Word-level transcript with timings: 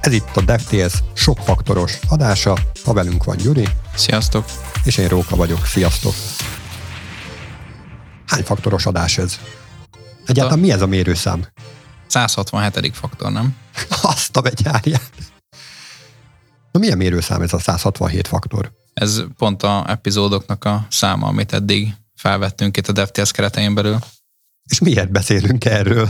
Ez 0.00 0.12
itt 0.12 0.36
a 0.36 0.40
DevTS 0.40 0.94
sokfaktoros 1.14 1.98
adása, 2.08 2.58
ha 2.84 2.92
velünk 2.92 3.24
van 3.24 3.36
Gyuri. 3.36 3.68
Sziasztok! 3.94 4.44
És 4.84 4.96
én 4.96 5.08
Róka 5.08 5.36
vagyok. 5.36 5.66
Sziasztok! 5.66 6.14
Hány 8.26 8.42
faktoros 8.42 8.86
adás 8.86 9.18
ez? 9.18 9.38
Egyáltalán 10.26 10.58
mi 10.58 10.70
ez 10.70 10.82
a 10.82 10.86
mérőszám? 10.86 11.46
167. 12.06 12.96
faktor, 12.96 13.32
nem? 13.32 13.56
Azt 14.02 14.36
a 14.36 14.40
begyárját. 14.40 15.12
Na 16.72 16.78
milyen 16.78 16.96
mérőszám 16.96 17.42
ez 17.42 17.52
a 17.52 17.58
167 17.58 18.28
faktor? 18.28 18.72
Ez 18.94 19.22
pont 19.36 19.62
a 19.62 19.84
epizódoknak 19.88 20.64
a 20.64 20.86
száma, 20.90 21.26
amit 21.26 21.52
eddig 21.52 21.94
felvettünk 22.14 22.76
itt 22.76 22.88
a 22.88 22.92
DevTS 22.92 23.30
keretein 23.30 23.74
belül. 23.74 23.98
És 24.70 24.78
miért 24.78 25.10
beszélünk 25.10 25.64
erről? 25.64 26.08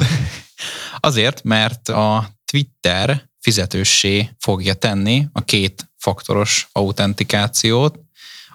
Azért, 1.01 1.43
mert 1.43 1.89
a 1.89 2.29
Twitter 2.51 3.29
fizetőssé 3.41 4.31
fogja 4.39 4.75
tenni 4.75 5.27
a 5.33 5.45
két 5.45 5.91
faktoros 5.97 6.69
autentikációt 6.73 7.99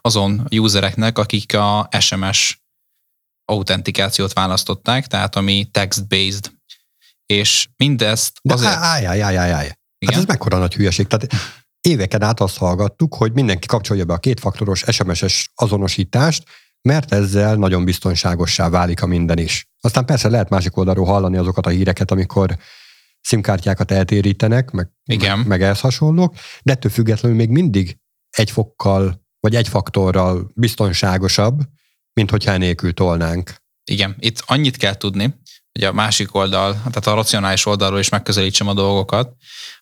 azon 0.01 0.47
usereknek, 0.51 1.17
akik 1.17 1.53
a 1.53 1.89
SMS 1.99 2.63
autentikációt 3.45 4.33
választották, 4.33 5.07
tehát 5.07 5.35
ami 5.35 5.67
text-based. 5.71 6.51
És 7.25 7.67
mindezt 7.77 8.39
De 8.41 8.53
azért... 8.53 8.73
Állj, 8.73 9.05
állj, 9.05 9.21
állj, 9.21 9.37
állj, 9.37 9.51
állj. 9.51 9.69
Hát 10.05 10.15
ez 10.15 10.25
mekkora 10.25 10.57
nagy 10.57 10.73
hülyeség. 10.73 11.07
Tehát 11.07 11.33
éveken 11.81 12.23
át 12.23 12.39
azt 12.39 12.57
hallgattuk, 12.57 13.15
hogy 13.15 13.33
mindenki 13.33 13.67
kapcsolja 13.67 14.05
be 14.05 14.13
a 14.13 14.17
kétfaktoros 14.17 14.83
SMS-es 14.87 15.51
azonosítást, 15.55 16.43
mert 16.81 17.13
ezzel 17.13 17.55
nagyon 17.55 17.85
biztonságossá 17.85 18.69
válik 18.69 19.01
a 19.01 19.05
minden 19.05 19.37
is. 19.37 19.67
Aztán 19.81 20.05
persze 20.05 20.29
lehet 20.29 20.49
másik 20.49 20.77
oldalról 20.77 21.05
hallani 21.05 21.37
azokat 21.37 21.65
a 21.65 21.69
híreket, 21.69 22.11
amikor 22.11 22.57
szimkártyákat 23.25 23.91
eltérítenek, 23.91 24.71
meg, 24.71 24.89
Igen. 25.05 25.37
meg, 25.37 25.47
meg 25.47 25.61
ehhez 25.61 25.79
hasonlók, 25.79 26.35
de 26.63 26.71
ettől 26.71 26.91
függetlenül 26.91 27.37
még 27.37 27.49
mindig 27.49 27.97
egy 28.29 28.51
fokkal, 28.51 29.25
vagy 29.39 29.55
egy 29.55 29.67
faktorral 29.67 30.51
biztonságosabb, 30.55 31.61
mint 32.13 32.29
hogyha 32.29 32.51
enélkül 32.51 32.93
tolnánk. 32.93 33.55
Igen, 33.91 34.15
itt 34.19 34.43
annyit 34.45 34.77
kell 34.77 34.95
tudni, 34.95 35.35
hogy 35.79 35.83
a 35.83 35.93
másik 35.93 36.35
oldal, 36.35 36.73
tehát 36.73 37.07
a 37.07 37.13
racionális 37.13 37.65
oldalról 37.65 37.99
is 37.99 38.09
megközelítsem 38.09 38.67
a 38.67 38.73
dolgokat, 38.73 39.33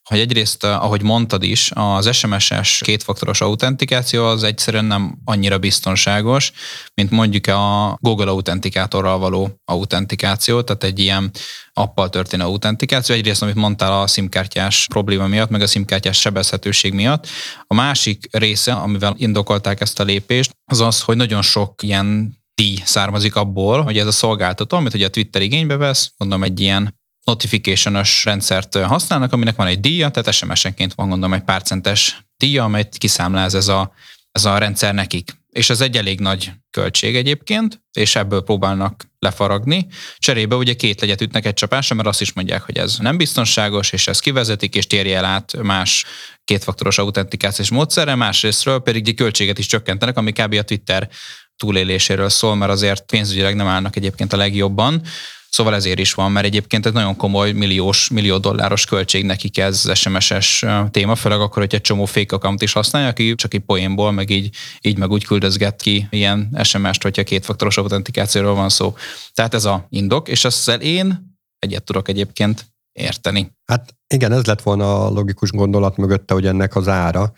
hogy 0.04 0.20
egyrészt, 0.20 0.64
eh, 0.64 0.84
ahogy 0.84 1.02
mondtad 1.02 1.44
is, 1.44 1.72
az 1.74 2.16
SMS-es 2.16 2.82
kétfaktoros 2.86 3.42
autentikáció 3.42 4.26
az 4.26 4.44
egyszerűen 4.44 4.86
nem 4.86 5.18
annyira 5.26 5.58
biztonságos, 5.58 6.52
mint 6.94 7.12
mondjuk 7.12 7.48
a 7.48 7.98
Google 8.02 8.30
autentikátorral 8.30 9.18
való 9.18 9.62
autentikáció, 9.66 10.62
tehát 10.62 10.84
egy 10.84 11.00
ilyen 11.00 11.32
appal 11.74 12.10
történő 12.10 12.44
autentikáció. 12.44 13.16
Egyrészt, 13.16 13.42
amit 13.42 13.56
mondtál 13.56 14.02
a 14.02 14.08
szimkártyás 14.08 14.88
probléma 14.88 15.28
miatt, 15.28 15.50
meg 15.50 15.62
a 15.62 15.68
szimkártyás 15.68 16.20
sebezhetőség 16.20 16.94
miatt. 16.94 17.28
A 17.68 17.74
másik 17.74 18.28
része, 18.32 18.74
amivel 18.74 19.16
indokolták 19.18 19.82
ezt 19.82 20.00
a 20.00 20.04
lépést, 20.04 20.52
az 20.66 20.80
az, 20.80 21.02
hogy 21.02 21.18
nagyon 21.18 21.42
sok 21.42 21.84
ilyen 21.84 22.38
díj 22.56 22.78
származik 22.86 23.36
abból, 23.36 23.82
hogy 23.82 23.98
ez 23.98 24.08
a 24.08 24.12
szolgáltató, 24.12 24.78
amit 24.78 24.94
ugye 24.94 25.06
a 25.06 25.10
Twitter 25.10 25.42
igénybe 25.42 25.78
vesz, 25.78 26.14
mondom 26.18 26.44
egy 26.44 26.60
ilyen 26.60 27.02
notification-ös 27.24 28.26
rendszert 28.26 28.76
használnak, 28.78 29.34
aminek 29.34 29.56
van 29.56 29.68
egy 29.68 29.80
díja, 29.80 30.10
tehát 30.10 30.34
SMS-enként 30.34 30.94
van 30.94 31.10
gondolom 31.10 31.34
egy 31.34 31.44
pár 31.44 31.62
centes 31.62 32.26
díja, 32.38 32.64
amelyet 32.64 32.98
kiszámláz 32.98 33.56
ez 33.56 33.68
a, 33.68 33.92
ez 34.32 34.46
a 34.46 34.58
rendszer 34.58 34.94
nekik. 34.94 35.42
És 35.50 35.70
ez 35.70 35.82
egy 35.82 35.98
elég 35.98 36.20
nagy 36.20 36.52
költség 36.70 37.16
egyébként, 37.16 37.84
és 37.92 38.16
ebből 38.16 38.44
próbálnak 38.44 39.10
lefaragni. 39.20 39.88
Cserébe 40.18 40.56
ugye 40.56 40.74
két 40.74 41.02
legyet 41.02 41.22
ütnek 41.22 41.46
egy 41.46 41.54
csapásra, 41.54 41.96
mert 41.96 42.08
azt 42.08 42.22
is 42.22 42.34
mondják, 42.34 42.62
hogy 42.62 42.78
ez 42.78 42.98
nem 42.98 43.18
biztonságos, 43.18 43.92
és 43.92 44.08
ez 44.08 44.20
kivezetik, 44.20 44.76
és 44.76 44.88
térje 44.88 45.18
el 45.18 45.26
át 45.26 45.58
más 45.62 46.06
kétfaktoros 46.44 46.98
autentikációs 46.98 47.70
módszerre, 47.70 48.16
másrésztről 48.16 48.80
pedig 48.80 49.08
egy 49.08 49.16
költséget 49.16 49.60
is 49.60 49.66
csökkentenek, 49.66 50.18
ami 50.18 50.32
kb. 50.32 50.54
a 50.54 50.62
Twitter 50.62 51.10
túléléséről 51.58 52.30
szól, 52.30 52.56
mert 52.56 52.72
azért 52.72 53.06
pénzügyileg 53.06 53.56
nem 53.56 53.68
állnak 53.68 53.96
egyébként 53.96 54.34
a 54.34 54.38
legjobban. 54.38 55.02
Szóval 55.50 55.76
ezért 55.76 56.00
is 56.00 56.14
van, 56.14 56.32
mert 56.32 56.46
egyébként 56.46 56.86
egy 56.86 56.94
nagyon 56.94 57.16
komoly 57.16 57.52
milliós, 57.52 58.10
millió 58.10 58.38
dolláros 58.38 58.86
költség 58.86 59.26
nekik 59.26 59.58
ez 59.58 59.90
SMS-es 59.94 60.66
téma, 60.92 61.16
főleg 61.16 61.40
akkor, 61.40 61.62
hogy 61.62 61.74
egy 61.74 61.82
csomó 61.82 62.06
fake 62.06 62.36
account 62.36 62.62
is 62.62 62.74
használja, 62.74 63.08
aki 63.08 63.36
csak 63.36 63.54
egy 63.54 63.60
poénból, 63.60 64.12
meg 64.12 64.30
így, 64.30 64.56
így 64.82 64.98
meg 64.98 65.12
úgy 65.12 65.26
küldözget 65.26 65.82
ki 65.82 66.08
ilyen 66.10 66.60
SMS-t, 66.64 67.04
hogyha 67.04 67.24
kétfaktoros 67.24 67.78
autentikációról 67.78 68.56
van 68.56 68.70
szó. 68.70 68.96
Tehát 69.34 69.54
ez 69.54 69.66
a 69.66 69.88
indok, 69.90 70.28
és 70.28 70.46
ezzel 70.46 70.82
én 70.82 71.38
egyet 71.60 71.84
tudok 71.84 72.10
egyébként 72.10 72.66
érteni. 72.92 73.52
Hát 73.66 73.96
igen, 74.08 74.32
ez 74.32 74.46
lett 74.46 74.62
volna 74.62 75.06
a 75.06 75.10
logikus 75.10 75.50
gondolat 75.50 75.98
mögötte, 75.98 76.34
hogy 76.34 76.46
ennek 76.46 76.76
az 76.76 76.88
ára. 76.88 77.34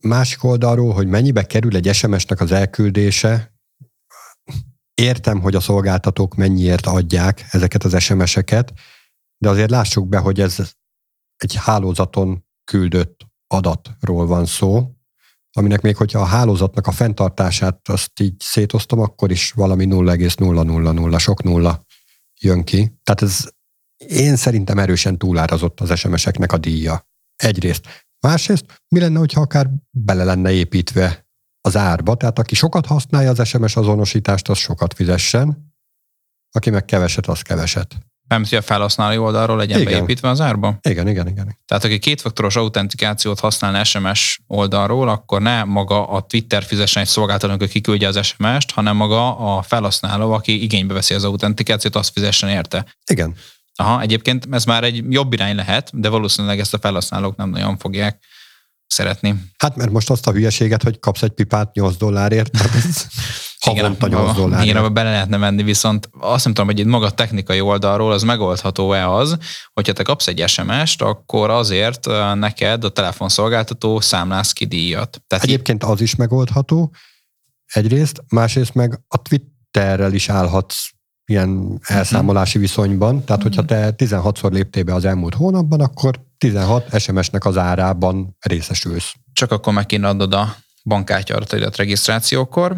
Másik 0.00 0.44
oldalról, 0.44 0.92
hogy 0.92 1.06
mennyibe 1.06 1.46
kerül 1.46 1.76
egy 1.76 1.94
SMS-nek 1.94 2.40
az 2.40 2.52
elküldése, 2.52 3.54
értem, 4.94 5.40
hogy 5.40 5.54
a 5.54 5.60
szolgáltatók 5.60 6.34
mennyiért 6.34 6.86
adják 6.86 7.46
ezeket 7.50 7.84
az 7.84 8.02
SMS-eket, 8.02 8.72
de 9.38 9.48
azért 9.48 9.70
lássuk 9.70 10.08
be, 10.08 10.18
hogy 10.18 10.40
ez 10.40 10.72
egy 11.36 11.54
hálózaton 11.54 12.44
küldött 12.64 13.26
adatról 13.46 14.26
van 14.26 14.46
szó, 14.46 14.94
aminek 15.52 15.80
még 15.80 15.96
hogyha 15.96 16.20
a 16.20 16.24
hálózatnak 16.24 16.86
a 16.86 16.92
fenntartását 16.92 17.88
azt 17.88 18.20
így 18.20 18.34
szétoztom, 18.38 19.00
akkor 19.00 19.30
is 19.30 19.52
valami 19.52 19.84
0,000, 19.84 21.18
sok 21.18 21.42
nulla 21.42 21.84
jön 22.40 22.64
ki. 22.64 22.98
Tehát 23.02 23.22
ez 23.22 23.48
én 23.96 24.36
szerintem 24.36 24.78
erősen 24.78 25.18
túlárazott 25.18 25.80
az 25.80 25.98
SMS-eknek 25.98 26.52
a 26.52 26.58
díja. 26.58 27.08
Egyrészt. 27.36 28.08
Másrészt, 28.20 28.64
mi 28.88 29.00
lenne, 29.00 29.18
hogyha 29.18 29.40
akár 29.40 29.70
bele 29.90 30.24
lenne 30.24 30.50
építve 30.50 31.28
az 31.60 31.76
árba, 31.76 32.14
tehát 32.14 32.38
aki 32.38 32.54
sokat 32.54 32.86
használja 32.86 33.30
az 33.30 33.48
SMS 33.48 33.76
azonosítást, 33.76 34.48
az 34.48 34.58
sokat 34.58 34.94
fizessen, 34.94 35.74
aki 36.52 36.70
meg 36.70 36.84
keveset, 36.84 37.26
az 37.26 37.42
keveset. 37.42 37.96
Nem 38.28 38.44
hogy 38.48 38.58
a 38.58 38.62
felhasználói 38.62 39.18
oldalról 39.18 39.56
legyen 39.56 39.80
igen. 39.80 39.92
beépítve 39.92 40.28
az 40.28 40.40
árba? 40.40 40.78
Igen, 40.82 41.08
igen, 41.08 41.28
igen. 41.28 41.56
Tehát 41.66 41.84
aki 41.84 41.98
kétfaktoros 41.98 42.56
autentikációt 42.56 43.40
használna 43.40 43.84
SMS 43.84 44.40
oldalról, 44.46 45.08
akkor 45.08 45.42
ne 45.42 45.64
maga 45.64 46.08
a 46.08 46.20
Twitter 46.20 46.62
fizessen 46.62 47.02
egy 47.02 47.08
szolgáltatónak, 47.08 47.62
aki 47.62 47.72
kiküldje 47.72 48.08
az 48.08 48.26
SMS-t, 48.26 48.70
hanem 48.70 48.96
maga 48.96 49.36
a 49.56 49.62
felhasználó, 49.62 50.32
aki 50.32 50.62
igénybe 50.62 50.94
veszi 50.94 51.14
az 51.14 51.24
autentikációt, 51.24 51.96
azt 51.96 52.12
fizessen 52.12 52.48
érte. 52.48 52.86
Igen. 53.10 53.34
Aha, 53.80 54.00
egyébként 54.00 54.46
ez 54.50 54.64
már 54.64 54.84
egy 54.84 55.04
jobb 55.08 55.32
irány 55.32 55.54
lehet, 55.54 55.90
de 55.92 56.08
valószínűleg 56.08 56.58
ezt 56.58 56.74
a 56.74 56.78
felhasználók 56.78 57.36
nem 57.36 57.50
nagyon 57.50 57.78
fogják 57.78 58.24
szeretni. 58.86 59.34
Hát 59.56 59.76
mert 59.76 59.90
most 59.90 60.10
azt 60.10 60.26
a 60.26 60.32
hülyeséget, 60.32 60.82
hogy 60.82 60.98
kapsz 60.98 61.22
egy 61.22 61.30
pipát 61.30 61.74
8 61.74 61.96
dollárért, 61.96 62.50
tehát 62.50 62.74
ez 62.74 63.06
havonta 63.66 64.06
8 64.06 64.34
dollárért. 64.34 64.64
Igen, 64.64 64.76
abba 64.76 64.90
bele 64.90 65.10
lehetne 65.10 65.36
menni, 65.36 65.62
viszont 65.62 66.08
azt 66.18 66.44
nem 66.44 66.54
tudom, 66.54 66.70
hogy 66.70 66.78
itt 66.78 66.86
maga 66.86 67.10
technikai 67.10 67.60
oldalról 67.60 68.12
az 68.12 68.22
megoldható-e 68.22 69.10
az, 69.10 69.38
hogyha 69.72 69.92
te 69.92 70.02
kapsz 70.02 70.26
egy 70.26 70.48
SMS-t, 70.48 71.02
akkor 71.02 71.50
azért 71.50 72.06
neked 72.34 72.84
a 72.84 72.88
telefonszolgáltató 72.88 74.00
számlász 74.00 74.52
ki 74.52 74.64
díjat. 74.64 75.22
Tehát 75.26 75.44
Egyébként 75.44 75.84
az 75.84 76.00
is 76.00 76.14
megoldható, 76.14 76.94
egyrészt, 77.66 78.24
másrészt 78.28 78.74
meg 78.74 79.00
a 79.08 79.22
Twitterrel 79.22 80.12
is 80.12 80.28
állhatsz 80.28 80.90
ilyen 81.30 81.80
elszámolási 81.82 82.58
viszonyban. 82.58 83.24
Tehát, 83.24 83.42
hogyha 83.42 83.64
te 83.64 83.94
16-szor 83.96 84.50
léptél 84.52 84.82
be 84.82 84.94
az 84.94 85.04
elmúlt 85.04 85.34
hónapban, 85.34 85.80
akkor 85.80 86.20
16 86.38 87.00
SMS-nek 87.00 87.44
az 87.44 87.56
árában 87.56 88.36
részesülsz. 88.40 89.14
Csak 89.32 89.52
akkor 89.52 89.72
meg 89.72 89.86
kéne 89.86 90.08
adod 90.08 90.34
a 90.34 90.56
bankkártya 90.84 91.36
adataidat 91.36 91.76
regisztrációkor, 91.76 92.76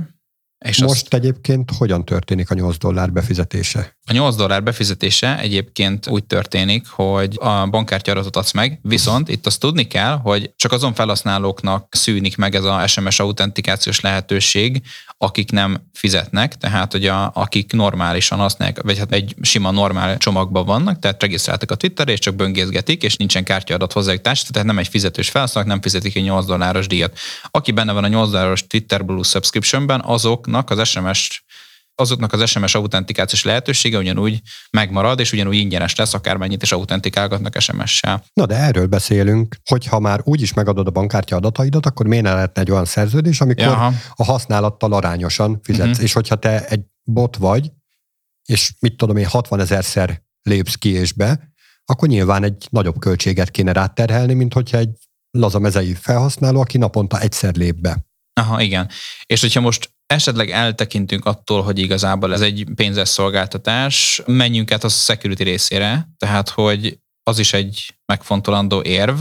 és 0.63 0.81
Most 0.81 0.93
azt... 0.93 1.15
egyébként 1.15 1.71
hogyan 1.77 2.05
történik 2.05 2.51
a 2.51 2.55
8 2.55 2.77
dollár 2.79 3.13
befizetése? 3.13 3.97
A 4.07 4.13
8 4.13 4.37
dollár 4.37 4.63
befizetése 4.63 5.39
egyébként 5.39 6.09
úgy 6.09 6.25
történik, 6.25 6.89
hogy 6.89 7.37
a 7.41 7.67
bankkártya 7.67 8.13
adatot 8.13 8.37
adsz 8.37 8.53
meg, 8.53 8.79
viszont 8.83 9.29
itt 9.29 9.47
azt 9.47 9.61
tudni 9.61 9.87
kell, 9.87 10.17
hogy 10.17 10.53
csak 10.57 10.73
azon 10.73 10.95
felhasználóknak 10.95 11.89
szűnik 11.91 12.37
meg 12.37 12.55
ez 12.55 12.65
a 12.65 12.87
SMS 12.87 13.21
autentikációs 13.21 14.01
lehetőség, 14.01 14.83
akik 15.19 15.51
nem 15.51 15.89
fizetnek, 15.93 16.57
tehát 16.57 16.93
hogy 16.93 17.07
a, 17.07 17.31
akik 17.35 17.73
normálisan 17.73 18.39
használják, 18.39 18.83
vagy 18.83 18.99
hát 18.99 19.13
egy 19.13 19.35
sima 19.41 19.71
normál 19.71 20.19
csomagban 20.19 20.65
vannak, 20.65 20.99
tehát 20.99 21.23
regisztráltak 21.23 21.71
a 21.71 21.75
Twitterre, 21.75 22.13
és 22.13 22.19
csak 22.19 22.35
böngészgetik, 22.35 23.03
és 23.03 23.17
nincsen 23.17 23.45
kártyaadat 23.45 23.93
hozzájuk 23.93 24.23
társ, 24.23 24.43
tehát 24.43 24.69
nem 24.69 24.79
egy 24.79 24.89
fizetős 24.89 25.29
felhasználók, 25.29 25.71
nem 25.71 25.81
fizetik 25.81 26.17
egy 26.17 26.23
8 26.23 26.47
dolláros 26.47 26.87
díjat. 26.87 27.19
Aki 27.51 27.73
benne 27.73 27.93
van 27.93 28.05
a 28.05 28.09
8 28.09 28.31
dolláros 28.31 28.67
Twitter 28.67 29.05
Blue 29.05 29.23
subscriptionben, 29.23 30.01
azoknak 30.55 30.79
az 30.79 30.89
SMS 30.89 31.45
azoknak 31.95 32.33
az 32.33 32.49
SMS 32.49 32.75
autentikációs 32.75 33.45
lehetősége 33.45 33.99
ugyanúgy 33.99 34.41
megmarad, 34.71 35.21
és 35.21 35.33
ugyanúgy 35.33 35.57
ingyenes 35.57 35.95
lesz, 35.95 36.15
akármennyit 36.15 36.63
is 36.63 36.73
autentikálgatnak 36.73 37.61
SMS-sel. 37.61 38.25
Na 38.33 38.47
de 38.47 38.55
erről 38.55 38.87
beszélünk, 38.87 39.57
hogy 39.65 39.87
ha 39.87 39.99
már 39.99 40.21
úgy 40.25 40.43
is 40.43 40.53
megadod 40.53 40.87
a 40.87 40.91
bankkártya 40.91 41.37
adataidat, 41.37 41.87
akkor 41.87 42.07
miért 42.07 42.25
ne 42.25 42.35
lehetne 42.35 42.61
egy 42.61 42.71
olyan 42.71 42.85
szerződés, 42.85 43.41
amikor 43.41 43.65
Jaha. 43.65 43.93
a 44.15 44.25
használattal 44.25 44.93
arányosan 44.93 45.61
fizetsz. 45.63 45.89
Uh-huh. 45.89 46.05
És 46.05 46.13
hogyha 46.13 46.37
te 46.37 46.67
egy 46.67 46.81
bot 47.03 47.37
vagy, 47.37 47.71
és 48.49 48.73
mit 48.81 48.97
tudom 48.97 49.17
én, 49.17 49.27
60 49.27 49.61
ezerszer 49.61 50.23
lépsz 50.43 50.75
ki 50.75 50.89
és 50.89 51.13
be, 51.13 51.53
akkor 51.85 52.09
nyilván 52.09 52.45
egy 52.45 52.67
nagyobb 52.71 52.99
költséget 52.99 53.51
kéne 53.51 53.73
ráterhelni, 53.73 54.35
mint 54.35 54.53
hogyha 54.53 54.79
egy 54.79 54.91
laza 55.31 55.59
mezei 55.59 55.95
felhasználó, 55.95 56.61
aki 56.61 56.79
naponta 56.79 57.21
egyszer 57.21 57.55
lép 57.55 57.81
be. 57.81 58.07
Aha, 58.41 58.61
igen. 58.61 58.89
És 59.27 59.41
hogyha 59.41 59.61
most 59.61 59.91
esetleg 60.13 60.51
eltekintünk 60.51 61.25
attól, 61.25 61.63
hogy 61.63 61.79
igazából 61.79 62.33
ez 62.33 62.41
egy 62.41 62.67
pénzes 62.75 63.09
szolgáltatás, 63.09 64.23
menjünk 64.27 64.73
át 64.73 64.85
a 64.85 64.89
security 64.89 65.43
részére, 65.43 66.09
tehát 66.17 66.49
hogy 66.49 66.99
az 67.23 67.39
is 67.39 67.53
egy 67.53 67.95
megfontolandó 68.07 68.83
érv, 68.83 69.21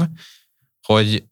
hogy 0.88 1.24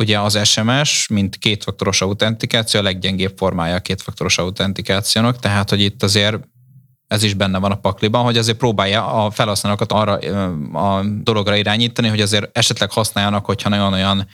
ugye 0.00 0.20
az 0.20 0.48
SMS, 0.48 1.06
mint 1.08 1.36
kétfaktoros 1.36 2.00
autentikáció, 2.00 2.80
a 2.80 2.82
leggyengébb 2.82 3.36
formája 3.36 3.74
a 3.74 3.80
kétfaktoros 3.80 4.38
autentikációnak, 4.38 5.38
tehát 5.38 5.70
hogy 5.70 5.80
itt 5.80 6.02
azért 6.02 6.36
ez 7.06 7.22
is 7.22 7.34
benne 7.34 7.58
van 7.58 7.70
a 7.70 7.80
pakliban, 7.80 8.24
hogy 8.24 8.38
azért 8.38 8.58
próbálja 8.58 9.24
a 9.24 9.30
felhasználókat 9.30 9.92
arra 9.92 10.12
a 10.72 11.04
dologra 11.04 11.56
irányítani, 11.56 12.08
hogy 12.08 12.20
azért 12.20 12.58
esetleg 12.58 12.90
használjanak, 12.90 13.44
hogyha 13.44 13.68
nagyon 13.68 14.26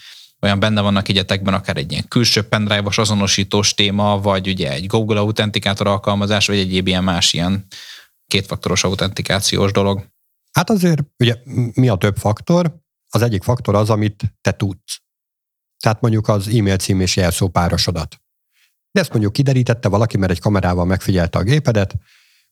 olyan 0.47 0.61
benne 0.61 0.81
vannak 0.81 1.09
egyetekben, 1.09 1.55
akár 1.55 1.77
egy 1.77 1.91
ilyen 1.93 2.09
külső 2.09 2.43
pendrive-os 2.43 2.99
azonosítós 2.99 3.75
téma, 3.75 4.21
vagy 4.21 4.49
ugye 4.49 4.73
egy 4.73 4.87
Google 4.87 5.19
autentikátor 5.19 5.87
alkalmazás, 5.87 6.47
vagy 6.47 6.59
egyéb 6.59 6.87
ilyen 6.87 7.05
más 7.05 7.33
ilyen 7.33 7.67
kétfaktoros 8.27 8.85
autentikációs 8.85 9.73
dolog. 9.73 10.07
Hát 10.53 10.71
azért, 10.71 11.03
ugye 11.19 11.37
mi 11.75 11.89
a 11.89 11.97
több 11.97 12.17
faktor? 12.17 12.77
Az 13.09 13.23
egyik 13.23 13.43
faktor 13.43 13.75
az, 13.75 13.91
amit 13.91 14.23
te 14.41 14.53
tudsz. 14.53 15.01
Tehát 15.83 16.01
mondjuk 16.01 16.29
az 16.29 16.49
e-mail 16.49 16.77
cím 16.77 17.01
és 17.01 17.17
jelszó 17.17 17.49
párosodat. 17.49 18.21
De 18.91 19.01
ezt 19.01 19.11
mondjuk 19.11 19.33
kiderítette 19.33 19.89
valaki, 19.89 20.17
mert 20.17 20.33
egy 20.33 20.41
kamerával 20.41 20.85
megfigyelte 20.85 21.39
a 21.39 21.43
gépedet, 21.43 21.95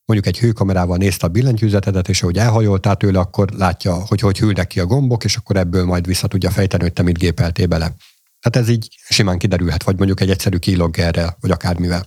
mondjuk 0.04 0.34
egy 0.34 0.38
hőkamerával 0.38 0.96
nézte 0.96 1.26
a 1.26 1.28
billentyűzetedet, 1.28 2.08
és 2.08 2.22
ahogy 2.22 2.38
elhajoltál 2.38 2.96
tőle, 2.96 3.18
akkor 3.18 3.50
látja, 3.50 3.94
hogy 3.94 4.20
hogy 4.20 4.38
hűlnek 4.38 4.66
ki 4.66 4.80
a 4.80 4.86
gombok, 4.86 5.24
és 5.24 5.36
akkor 5.36 5.56
ebből 5.56 5.84
majd 5.84 6.06
vissza 6.06 6.26
tudja 6.26 6.50
fejteni, 6.50 6.82
hogy 6.82 6.92
te 6.92 7.02
mit 7.02 7.18
gépeltél 7.18 7.66
bele. 7.66 7.94
Tehát 8.40 8.68
ez 8.68 8.74
így 8.74 8.88
simán 9.08 9.38
kiderülhet, 9.38 9.82
vagy 9.82 9.96
mondjuk 9.96 10.20
egy 10.20 10.30
egyszerű 10.30 10.56
keyloggerrel, 10.56 11.36
vagy 11.40 11.50
akármivel. 11.50 12.06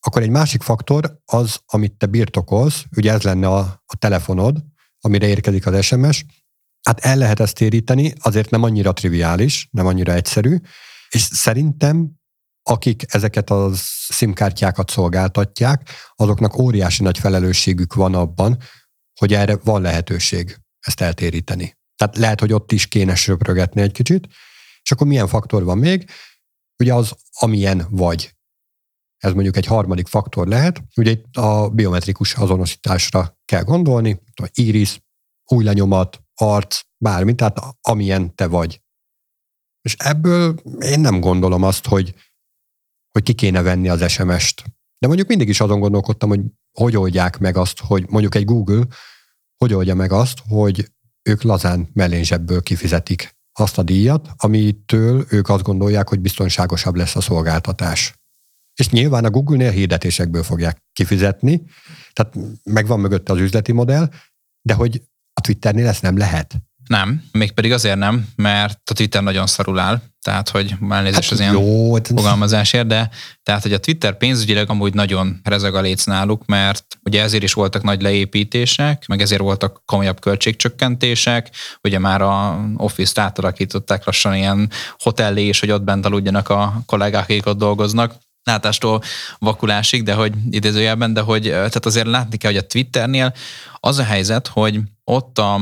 Akkor 0.00 0.22
egy 0.22 0.30
másik 0.30 0.62
faktor 0.62 1.20
az, 1.24 1.60
amit 1.66 1.92
te 1.92 2.06
birtokolsz, 2.06 2.84
ugye 2.96 3.12
ez 3.12 3.22
lenne 3.22 3.48
a, 3.48 3.58
a 3.86 3.96
telefonod, 3.98 4.64
amire 5.00 5.26
érkezik 5.26 5.66
az 5.66 5.84
SMS, 5.84 6.24
hát 6.82 7.00
el 7.00 7.16
lehet 7.16 7.40
ezt 7.40 7.54
téríteni, 7.54 8.12
azért 8.18 8.50
nem 8.50 8.62
annyira 8.62 8.92
triviális, 8.92 9.68
nem 9.70 9.86
annyira 9.86 10.12
egyszerű, 10.12 10.56
és 11.08 11.22
szerintem 11.22 12.10
akik 12.70 13.04
ezeket 13.14 13.50
a 13.50 13.70
szimkártyákat 14.08 14.90
szolgáltatják, 14.90 15.90
azoknak 16.14 16.58
óriási 16.58 17.02
nagy 17.02 17.18
felelősségük 17.18 17.94
van 17.94 18.14
abban, 18.14 18.58
hogy 19.20 19.34
erre 19.34 19.56
van 19.56 19.82
lehetőség 19.82 20.56
ezt 20.80 21.00
eltéríteni. 21.00 21.76
Tehát 21.96 22.16
lehet, 22.16 22.40
hogy 22.40 22.52
ott 22.52 22.72
is 22.72 22.86
kéne 22.86 23.14
söprögetni 23.14 23.80
egy 23.80 23.92
kicsit, 23.92 24.26
és 24.82 24.90
akkor 24.92 25.06
milyen 25.06 25.28
faktor 25.28 25.64
van 25.64 25.78
még? 25.78 26.10
Ugye 26.78 26.94
az, 26.94 27.12
amilyen 27.32 27.86
vagy. 27.90 28.34
Ez 29.16 29.32
mondjuk 29.32 29.56
egy 29.56 29.66
harmadik 29.66 30.06
faktor 30.06 30.46
lehet. 30.46 30.82
Ugye 30.96 31.10
itt 31.10 31.36
a 31.36 31.68
biometrikus 31.68 32.34
azonosításra 32.34 33.38
kell 33.44 33.62
gondolni, 33.62 34.20
iris, 34.52 35.00
új 35.44 35.64
lenyomat, 35.64 36.22
arc, 36.34 36.80
bármi, 36.96 37.34
tehát 37.34 37.58
amilyen 37.80 38.34
te 38.34 38.46
vagy. 38.46 38.82
És 39.80 39.94
ebből 39.98 40.54
én 40.80 41.00
nem 41.00 41.20
gondolom 41.20 41.62
azt, 41.62 41.86
hogy 41.86 42.14
hogy 43.14 43.22
ki 43.22 43.32
kéne 43.32 43.62
venni 43.62 43.88
az 43.88 44.10
SMS-t. 44.10 44.62
De 44.98 45.06
mondjuk 45.06 45.28
mindig 45.28 45.48
is 45.48 45.60
azon 45.60 45.80
gondolkodtam, 45.80 46.28
hogy 46.28 46.40
hogy 46.78 46.96
oldják 46.96 47.38
meg 47.38 47.56
azt, 47.56 47.80
hogy 47.80 48.04
mondjuk 48.08 48.34
egy 48.34 48.44
Google 48.44 48.86
hogy 49.56 49.74
oldja 49.74 49.94
meg 49.94 50.12
azt, 50.12 50.38
hogy 50.48 50.92
ők 51.22 51.42
lazán 51.42 51.88
mellényzsebből 51.92 52.62
kifizetik 52.62 53.36
azt 53.52 53.78
a 53.78 53.82
díjat, 53.82 54.28
amitől 54.36 55.26
ők 55.28 55.48
azt 55.48 55.62
gondolják, 55.62 56.08
hogy 56.08 56.20
biztonságosabb 56.20 56.94
lesz 56.94 57.16
a 57.16 57.20
szolgáltatás. 57.20 58.14
És 58.74 58.88
nyilván 58.88 59.24
a 59.24 59.30
Google-nél 59.30 59.70
hirdetésekből 59.70 60.42
fogják 60.42 60.82
kifizetni, 60.92 61.62
tehát 62.12 62.36
megvan 62.62 63.00
mögötte 63.00 63.32
az 63.32 63.38
üzleti 63.38 63.72
modell, 63.72 64.10
de 64.62 64.74
hogy 64.74 65.02
a 65.32 65.40
Twitternél 65.40 65.86
ezt 65.86 66.02
nem 66.02 66.16
lehet. 66.16 66.54
Nem, 66.86 67.24
mégpedig 67.32 67.72
azért 67.72 67.96
nem, 67.96 68.28
mert 68.36 68.80
a 68.90 68.92
Twitter 68.92 69.22
nagyon 69.22 69.46
szarul 69.46 69.78
áll, 69.78 70.00
tehát 70.22 70.48
hogy 70.48 70.74
elnézést 70.90 71.22
hát 71.22 71.32
az 71.32 71.40
ilyen 71.40 71.52
jó, 71.52 71.94
hát- 71.94 72.06
fogalmazásért, 72.06 72.86
de 72.86 73.10
tehát, 73.42 73.62
hogy 73.62 73.72
a 73.72 73.78
Twitter 73.78 74.16
pénzügyileg 74.16 74.70
amúgy 74.70 74.94
nagyon 74.94 75.40
rezeg 75.44 75.74
a 75.74 75.80
léc 75.80 76.04
náluk, 76.04 76.46
mert 76.46 76.84
ugye 77.02 77.22
ezért 77.22 77.42
is 77.42 77.52
voltak 77.52 77.82
nagy 77.82 78.02
leépítések, 78.02 79.06
meg 79.06 79.20
ezért 79.20 79.40
voltak 79.40 79.82
komolyabb 79.84 80.20
költségcsökkentések, 80.20 81.50
ugye 81.82 81.98
már 81.98 82.22
a 82.22 82.64
Office-t 82.76 83.18
átalakították 83.18 84.04
lassan 84.04 84.34
ilyen 84.34 84.70
hotellé 84.98 85.48
is, 85.48 85.60
hogy 85.60 85.70
ott 85.70 85.82
bent 85.82 86.06
aludjanak 86.06 86.48
a 86.48 86.82
kollégák, 86.86 87.22
akik 87.22 87.46
ott 87.46 87.58
dolgoznak, 87.58 88.14
látástól 88.44 89.02
vakulásig, 89.38 90.02
de 90.02 90.14
hogy 90.14 90.32
idézőjelben, 90.50 91.12
de 91.12 91.20
hogy 91.20 91.42
tehát 91.42 91.86
azért 91.86 92.06
látni 92.06 92.36
kell, 92.36 92.50
hogy 92.50 92.60
a 92.60 92.66
Twitternél 92.66 93.34
az 93.80 93.98
a 93.98 94.04
helyzet, 94.04 94.46
hogy 94.46 94.80
ott 95.04 95.38
a 95.38 95.60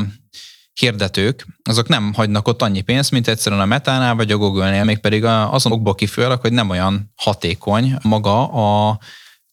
hirdetők, 0.80 1.46
azok 1.62 1.88
nem 1.88 2.12
hagynak 2.14 2.48
ott 2.48 2.62
annyi 2.62 2.80
pénzt, 2.80 3.10
mint 3.10 3.28
egyszerűen 3.28 3.60
a 3.60 3.66
Metánál 3.66 4.14
vagy 4.14 4.32
a 4.32 4.36
Google-nél, 4.36 4.84
mégpedig 4.84 5.24
azon 5.24 5.72
okból 5.72 5.94
kifőleg, 5.94 6.40
hogy 6.40 6.52
nem 6.52 6.70
olyan 6.70 7.12
hatékony 7.16 7.96
maga 8.02 8.48
a 8.48 8.98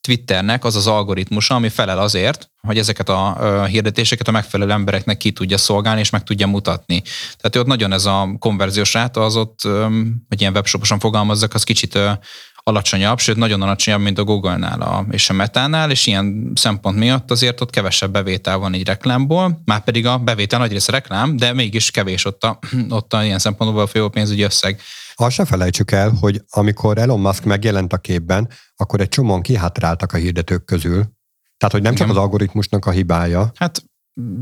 Twitternek 0.01 0.63
az 0.63 0.75
az 0.75 0.87
algoritmusa, 0.87 1.55
ami 1.55 1.69
felel 1.69 1.99
azért, 1.99 2.49
hogy 2.67 2.77
ezeket 2.77 3.09
a 3.09 3.65
hirdetéseket 3.65 4.27
a 4.27 4.31
megfelelő 4.31 4.71
embereknek 4.71 5.17
ki 5.17 5.31
tudja 5.31 5.57
szolgálni 5.57 5.99
és 5.99 6.09
meg 6.09 6.23
tudja 6.23 6.47
mutatni. 6.47 7.01
Tehát 7.37 7.55
ott 7.55 7.65
nagyon 7.65 7.91
ez 7.91 8.05
a 8.05 8.35
konverziós 8.39 8.93
ráta 8.93 9.25
az 9.25 9.35
ott, 9.35 9.59
hogy 10.27 10.41
ilyen 10.41 10.53
webshoposan 10.53 10.99
fogalmazzak, 10.99 11.53
az 11.53 11.63
kicsit 11.63 11.99
alacsonyabb, 12.69 13.19
sőt 13.19 13.35
nagyon 13.35 13.61
alacsonyabb, 13.61 14.01
mint 14.01 14.17
a 14.17 14.23
Google-nál 14.23 14.81
a, 14.81 15.05
és 15.11 15.29
a 15.29 15.33
Metánál, 15.33 15.91
és 15.91 16.07
ilyen 16.07 16.51
szempont 16.55 16.97
miatt 16.97 17.31
azért 17.31 17.61
ott 17.61 17.69
kevesebb 17.69 18.11
bevétel 18.11 18.57
van 18.57 18.73
így 18.73 18.87
reklámból, 18.87 19.61
már 19.65 19.83
pedig 19.83 20.05
a 20.05 20.17
bevétel 20.17 20.59
nagy 20.59 20.71
része 20.71 20.91
reklám, 20.91 21.37
de 21.37 21.53
mégis 21.53 21.91
kevés 21.91 22.25
ott 22.25 22.43
a, 22.43 22.59
ott 22.89 23.13
a 23.13 23.23
ilyen 23.23 23.39
szempontból 23.39 23.81
a 23.81 23.87
fő 23.87 24.07
pénzügyi 24.07 24.41
összeg. 24.43 24.81
Azt 25.15 25.35
se 25.35 25.45
felejtsük 25.45 25.91
el, 25.91 26.11
hogy 26.19 26.41
amikor 26.49 26.97
Elon 26.97 27.19
Musk 27.19 27.43
megjelent 27.43 27.93
a 27.93 27.97
képben, 27.97 28.49
akkor 28.75 28.99
egy 28.99 29.09
csomóan 29.09 29.41
kihátráltak 29.41 30.13
a 30.13 30.17
hirdetők 30.17 30.65
közül. 30.65 31.17
Tehát, 31.57 31.73
hogy 31.73 31.83
nem 31.83 31.93
Igen. 31.93 32.07
csak 32.07 32.15
az 32.15 32.21
algoritmusnak 32.21 32.85
a 32.85 32.91
hibája. 32.91 33.51
Hát 33.55 33.83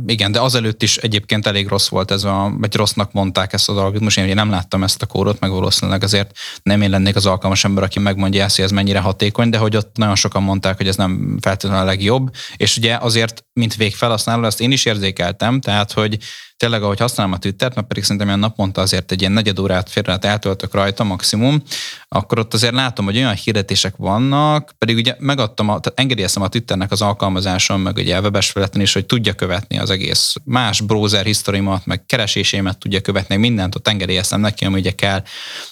igen, 0.06 0.31
de 0.31 0.39
azelőtt 0.39 0.83
is 0.83 0.97
egyébként 0.97 1.45
elég 1.47 1.68
rossz 1.68 1.88
volt 1.88 2.12
ez 2.12 2.24
a, 2.24 2.56
vagy 2.57 2.75
rossznak 2.75 3.12
mondták 3.12 3.53
ezt 3.53 3.69
az 3.69 3.77
algoritmus. 3.77 4.17
Én 4.17 4.24
ugye 4.24 4.34
nem 4.34 4.50
láttam 4.50 4.84
ezt 4.84 5.01
a 5.01 5.05
kódot, 5.05 5.39
meg 5.39 5.50
valószínűleg 5.50 6.03
azért 6.03 6.38
nem 6.63 6.81
én 6.81 6.89
lennék 6.89 7.15
az 7.15 7.25
alkalmas 7.25 7.63
ember, 7.63 7.84
aki 7.84 8.00
megmondja 8.00 8.43
ezt, 8.43 8.55
hogy 8.55 8.65
ez 8.65 8.72
mennyire 8.72 9.00
hatékony, 9.00 9.50
de 9.50 9.57
hogy 9.57 9.75
ott 9.75 9.98
nagyon 9.98 10.15
sokan 10.15 10.43
mondták, 10.43 10.77
hogy 10.77 10.88
ez 10.88 10.96
nem 10.96 11.38
feltétlenül 11.41 11.84
a 11.84 11.86
legjobb. 11.86 12.29
És 12.57 12.77
ugye 12.77 12.98
azért, 12.98 13.46
mint 13.53 13.75
végfelhasználó, 13.75 14.43
ezt 14.43 14.62
én 14.62 14.72
is 14.72 14.86
érzékeltem, 14.86 15.62
tehát 15.62 15.91
hogy 15.91 16.17
tényleg, 16.58 16.84
ahogy 16.84 17.00
használom 17.00 17.32
a 17.32 17.38
Twittert, 17.38 17.76
mert 17.76 17.88
pedig 17.88 18.04
szerintem 18.04 18.28
ilyen 18.28 18.40
naponta 18.40 18.82
azért 18.82 19.12
egy 19.12 19.20
ilyen 19.20 19.32
negyed 19.32 19.60
órát 19.60 19.90
félre 19.90 20.18
eltöltök 20.18 20.74
rajta 20.74 21.04
maximum, 21.04 21.62
akkor 22.08 22.40
ott 22.40 22.54
azért 22.54 22.74
látom, 22.74 23.06
hogy 23.06 23.18
olyan 23.18 23.34
hirdetések 23.34 23.96
vannak, 23.96 24.74
pedig 24.78 24.96
ugye 24.96 25.16
megadtam, 25.20 25.70
a, 25.70 25.80
tehát 25.80 26.00
engedélyeztem 26.00 26.44
a 26.44 26.48
Twitternek 26.48 26.92
az 26.92 27.02
alkalmazáson, 27.02 27.80
meg 27.80 27.96
ugye 27.96 28.16
a 28.18 28.22
webes 28.22 28.52
felületen 28.52 28.82
is, 28.82 28.94
hogy 28.94 29.06
tudja 29.06 29.34
követni 29.34 29.78
az 29.78 29.90
egész 29.90 30.36
más 30.44 30.82
browser 30.82 31.26
historimat, 31.26 31.86
meg 31.86 32.06
keresésémet 32.06 32.78
tudja 32.78 33.02
követni, 33.02 33.36
mindent 33.36 33.76
ott 33.76 33.88
engedélyeztem 33.88 34.40
neki, 34.40 34.66
ami 34.66 34.80
ugye 34.80 34.92
kell, 34.92 35.24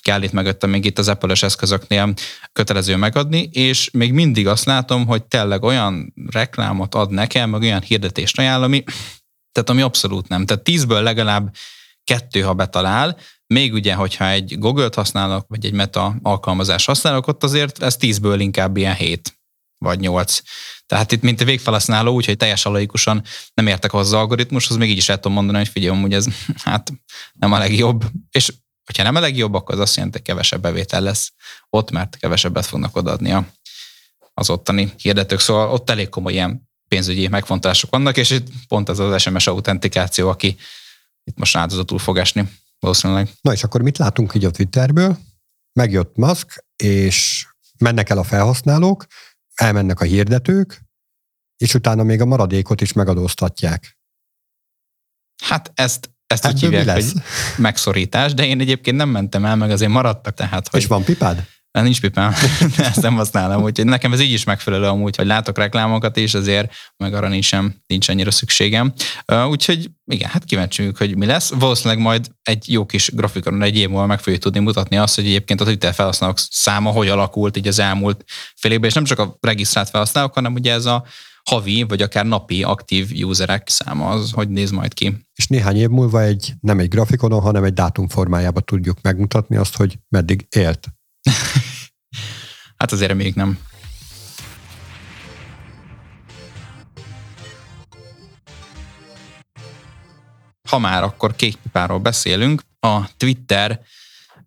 kell 0.02 0.22
itt 0.22 0.32
mögöttem 0.32 0.70
még 0.70 0.86
itt 0.86 1.00
az 1.00 1.08
Apple-es 1.08 1.44
eszközöknél 1.44 2.14
kötelező 2.54 2.96
megadni, 2.96 3.50
és 3.52 3.90
még 3.94 4.14
mindig 4.14 4.48
azt 4.48 4.66
látom, 4.66 5.06
hogy 5.06 5.24
tényleg 5.24 5.64
olyan 5.64 6.14
reklámot 6.32 6.96
ad 6.96 7.12
nekem, 7.12 7.50
meg 7.50 7.62
olyan 7.62 7.82
hirdetést 7.82 8.40
ajánl, 8.40 8.64
ami 8.64 8.84
tehát 9.56 9.70
ami 9.70 9.82
abszolút 9.82 10.28
nem. 10.28 10.46
Tehát 10.46 10.64
tízből 10.64 11.02
legalább 11.02 11.56
kettő, 12.04 12.42
ha 12.42 12.54
betalál, 12.54 13.18
még 13.48 13.74
ugye, 13.74 13.94
hogyha 13.94 14.30
egy 14.30 14.60
Google-t 14.60 14.96
használok, 14.96 15.46
vagy 15.48 15.66
egy 15.66 15.74
Meta 15.74 16.16
alkalmazás 16.22 16.86
használok, 16.86 17.28
ott 17.28 17.44
azért 17.44 17.84
ez 17.84 17.98
tízből 17.98 18.40
inkább 18.40 18.78
ilyen 18.78 18.96
hét 18.96 19.40
vagy 19.78 20.00
nyolc. 20.00 20.40
Tehát 20.86 21.12
itt, 21.12 21.22
mint 21.22 21.42
a 21.42 21.46
végfelhasználó, 21.46 22.14
úgyhogy 22.14 22.38
teljesen 22.38 22.72
laikusan 22.72 23.24
nem 23.54 23.68
értek 23.68 23.92
hozzá 23.92 24.08
az 24.08 24.22
algoritmushoz, 24.22 24.78
még 24.78 24.90
így 24.90 24.98
is 24.98 25.10
el 25.10 25.16
tudom 25.16 25.34
mondani, 25.34 25.58
hogy 25.58 25.68
figyelj, 25.68 26.02
hogy 26.02 26.14
ez 26.14 26.26
hát 26.64 26.94
nem 27.34 27.52
a 27.52 27.58
legjobb. 27.58 28.06
És 28.32 28.54
hogyha 28.86 29.04
nem 29.04 29.16
a 29.16 29.20
legjobb, 29.20 29.54
akkor 29.54 29.76
az 29.76 29.82
azt 29.82 29.96
jelenti, 29.96 30.18
hogy 30.18 30.28
kevesebb 30.28 30.62
bevétel 30.62 31.02
lesz 31.02 31.34
ott, 31.70 31.92
mert 31.92 32.18
kevesebbet 32.18 32.66
fognak 32.66 32.96
odaadni 32.96 33.46
az 34.34 34.50
ottani 34.50 34.94
hirdetők. 34.98 35.40
Szóval 35.40 35.72
ott 35.72 35.90
elég 35.90 36.10
komoly 36.10 36.34
ilyen 36.34 36.70
pénzügyi 36.88 37.28
megfontolások 37.28 37.90
vannak, 37.90 38.18
és 38.18 38.30
itt 38.30 38.48
pont 38.68 38.90
ez 38.90 39.00
az 39.00 39.22
SMS 39.22 39.48
autentikáció, 39.48 40.30
aki 40.30 40.58
itt 41.24 41.38
most 41.38 41.56
áldozatul 41.56 42.00
fog 42.00 42.18
esni 42.18 42.50
valószínűleg. 42.80 43.30
Na 43.42 43.52
és 43.52 43.64
akkor 43.64 43.82
mit 43.82 43.98
látunk 43.98 44.34
így 44.36 44.46
a 44.46 44.52
Twitterből? 44.52 45.18
Megjött 45.74 46.16
Musk, 46.16 46.66
és 46.76 47.48
mennek 47.78 48.10
el 48.10 48.18
a 48.18 48.24
felhasználók, 48.24 49.06
elmennek 49.56 50.00
a 50.00 50.04
hirdetők, 50.04 50.82
és 51.58 51.74
utána 51.74 52.04
még 52.04 52.22
a 52.22 52.26
maradékot 52.26 52.82
is 52.82 52.94
megadóztatják. 52.94 53.98
Hát 55.44 55.72
ezt, 55.74 56.12
ezt 56.28 56.48
úgy 56.48 56.60
hívják, 56.60 56.90
hogy 56.90 57.14
megszorítás, 57.58 58.34
de 58.34 58.46
én 58.46 58.60
egyébként 58.60 58.98
nem 58.98 59.10
mentem 59.10 59.46
el, 59.46 59.56
meg 59.56 59.72
azért 59.72 59.92
maradtak. 59.92 60.34
Tehát, 60.34 60.68
hogy... 60.68 60.80
És 60.80 60.88
van 60.88 61.04
pipád? 61.04 61.48
Hát 61.76 61.84
nincs 61.84 62.02
pipám, 62.02 62.34
ezt 62.78 63.02
nem 63.02 63.16
használom, 63.16 63.64
úgyhogy 63.64 63.86
nekem 63.86 64.14
ez 64.14 64.20
így 64.20 64.32
is 64.32 64.44
megfelelő 64.44 64.86
amúgy, 64.86 65.16
hogy 65.16 65.26
látok 65.26 65.58
reklámokat 65.58 66.18
is, 66.18 66.34
azért 66.34 66.74
meg 66.98 67.14
arra 67.14 67.28
nincsen, 67.28 67.84
nincs 67.88 68.10
annyira 68.10 68.32
szükségem. 68.32 68.94
Úgyhogy 69.50 69.90
igen, 70.06 70.30
hát 70.30 70.44
kíváncsi 70.44 70.92
hogy 70.98 71.18
mi 71.18 71.26
lesz. 71.26 71.50
Valószínűleg 71.50 72.04
majd 72.04 72.28
egy 72.44 72.72
jó 72.72 72.86
kis 72.86 73.12
grafikonon 73.14 73.62
egy 73.62 73.78
év 73.78 73.90
múlva 73.90 74.06
meg 74.06 74.20
fogjuk 74.20 74.42
tudni 74.42 74.60
mutatni 74.60 74.98
azt, 74.98 75.16
hogy 75.16 75.26
egyébként 75.26 75.62
a 75.62 75.64
Twitter 75.64 75.94
felhasználók 75.94 76.38
száma 76.50 76.92
hogy 76.92 77.08
alakult 77.08 77.58
így 77.58 77.68
az 77.68 77.80
elmúlt 77.80 78.24
fél 78.56 78.72
évben, 78.72 78.90
és 78.90 78.96
nem 78.96 79.04
csak 79.04 79.20
a 79.20 79.38
regisztrált 79.42 79.90
felhasználók, 79.90 80.34
hanem 80.34 80.54
ugye 80.54 80.74
ez 80.74 80.86
a 80.86 81.06
havi, 81.44 81.84
vagy 81.84 82.02
akár 82.02 82.26
napi 82.26 82.64
aktív 82.64 83.12
userek 83.26 83.70
száma, 83.70 84.10
az 84.10 84.32
hogy 84.32 84.50
néz 84.50 84.72
majd 84.72 84.94
ki. 84.94 85.28
És 85.34 85.48
néhány 85.48 85.78
év 85.78 85.90
múlva 85.90 86.22
egy, 86.22 86.54
nem 86.60 86.80
egy 86.80 86.90
grafikonon, 86.90 87.42
hanem 87.42 87.64
egy 87.64 87.74
dátum 87.74 88.08
formájában 88.08 88.64
tudjuk 88.66 88.98
megmutatni 89.02 89.56
azt, 89.56 89.76
hogy 89.76 89.98
meddig 90.10 90.46
élt 90.50 90.88
hát 92.86 92.94
azért 92.94 93.14
még 93.14 93.34
nem. 93.34 93.60
Ha 100.70 100.78
már 100.78 101.04
akkor 101.04 101.36
kékpipáról 101.36 102.00
beszélünk, 102.00 102.62
a 102.80 103.16
Twitter 103.18 103.80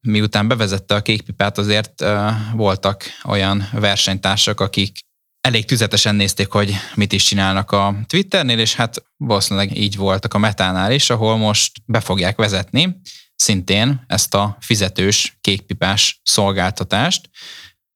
miután 0.01 0.49
bevezette 0.49 0.95
a 0.95 1.01
kékpipát, 1.01 1.59
azért 1.59 2.01
uh, 2.01 2.31
voltak 2.53 3.05
olyan 3.25 3.69
versenytársak, 3.73 4.61
akik 4.61 4.99
elég 5.41 5.65
tüzetesen 5.65 6.15
nézték, 6.15 6.51
hogy 6.51 6.75
mit 6.95 7.13
is 7.13 7.25
csinálnak 7.25 7.71
a 7.71 7.95
Twitternél, 8.07 8.59
és 8.59 8.75
hát 8.75 9.03
valószínűleg 9.17 9.77
így 9.77 9.97
voltak 9.97 10.35
a 10.35 10.39
metánál 10.39 10.93
is, 10.93 11.11
ahol 11.11 11.37
most 11.37 11.73
be 11.87 12.01
fogják 12.01 12.37
vezetni 12.37 13.01
szintén 13.41 14.05
ezt 14.07 14.35
a 14.35 14.57
fizetős 14.61 15.39
kékpipás 15.41 16.21
szolgáltatást, 16.23 17.31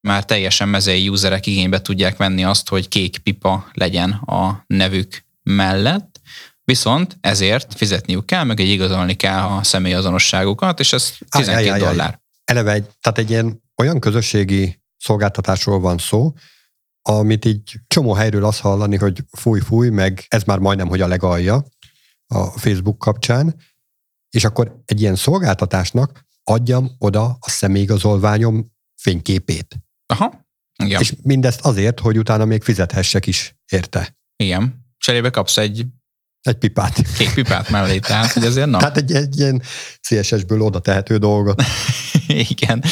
már 0.03 0.25
teljesen 0.25 0.69
mezei 0.69 1.09
userek 1.09 1.47
igénybe 1.47 1.81
tudják 1.81 2.17
venni 2.17 2.45
azt, 2.45 2.69
hogy 2.69 2.89
kék 2.89 3.19
pipa 3.19 3.71
legyen 3.73 4.11
a 4.11 4.65
nevük 4.67 5.25
mellett, 5.43 6.21
viszont 6.65 7.17
ezért 7.21 7.75
fizetniük 7.75 8.27
kell, 8.27 8.45
meg 8.45 8.61
egy 8.61 8.69
igazolni 8.69 9.15
kell 9.15 9.43
a 9.43 9.63
személyazonosságukat, 9.63 10.81
és 10.81 10.93
ez 10.93 11.15
12 11.29 11.57
aj, 11.57 11.69
aj, 11.69 11.81
aj, 11.81 11.89
dollár. 11.89 12.21
Eleve 12.45 12.73
egy, 12.73 12.87
tehát 13.01 13.19
egy 13.19 13.31
ilyen 13.31 13.63
olyan 13.77 14.01
közösségi 14.01 14.83
szolgáltatásról 14.97 15.81
van 15.81 15.99
szó, 15.99 16.33
amit 17.03 17.45
így 17.45 17.77
csomó 17.87 18.13
helyről 18.13 18.45
azt 18.45 18.61
hallani, 18.61 18.97
hogy 18.97 19.25
fúj, 19.31 19.61
fúj, 19.61 19.89
meg 19.89 20.25
ez 20.29 20.43
már 20.43 20.59
majdnem, 20.59 20.89
hogy 20.89 21.01
a 21.01 21.07
legalja 21.07 21.65
a 22.27 22.45
Facebook 22.45 22.99
kapcsán, 22.99 23.57
és 24.31 24.45
akkor 24.45 24.83
egy 24.85 25.01
ilyen 25.01 25.17
szolgáltatásnak 25.17 26.25
adjam 26.45 26.91
oda 26.99 27.25
a 27.41 27.51
személyigazolványom 27.51 28.73
fényképét. 28.95 29.77
Aha. 30.13 30.47
Igen. 30.85 31.01
És 31.01 31.15
mindezt 31.23 31.61
azért, 31.61 32.01
hogy 32.01 32.19
utána 32.19 32.45
még 32.45 32.63
fizethessek 32.63 33.27
is 33.27 33.57
érte. 33.73 34.17
Igen. 34.37 34.87
Cserébe 34.99 35.31
kapsz 35.31 35.57
egy 35.57 35.87
egy 36.43 36.55
pipát. 36.55 37.03
Kék 37.17 37.35
pipát 37.35 37.69
mellé, 37.69 37.99
tehát 37.99 38.33
hogy 38.33 38.45
azért 38.45 38.69
na. 38.69 38.79
Tehát 38.79 38.97
egy, 38.97 39.13
egy 39.13 39.39
ilyen 39.39 39.63
CSS-ből 40.01 40.61
oda 40.61 40.79
tehető 40.79 41.17
dolgot. 41.17 41.63
igen. 42.57 42.85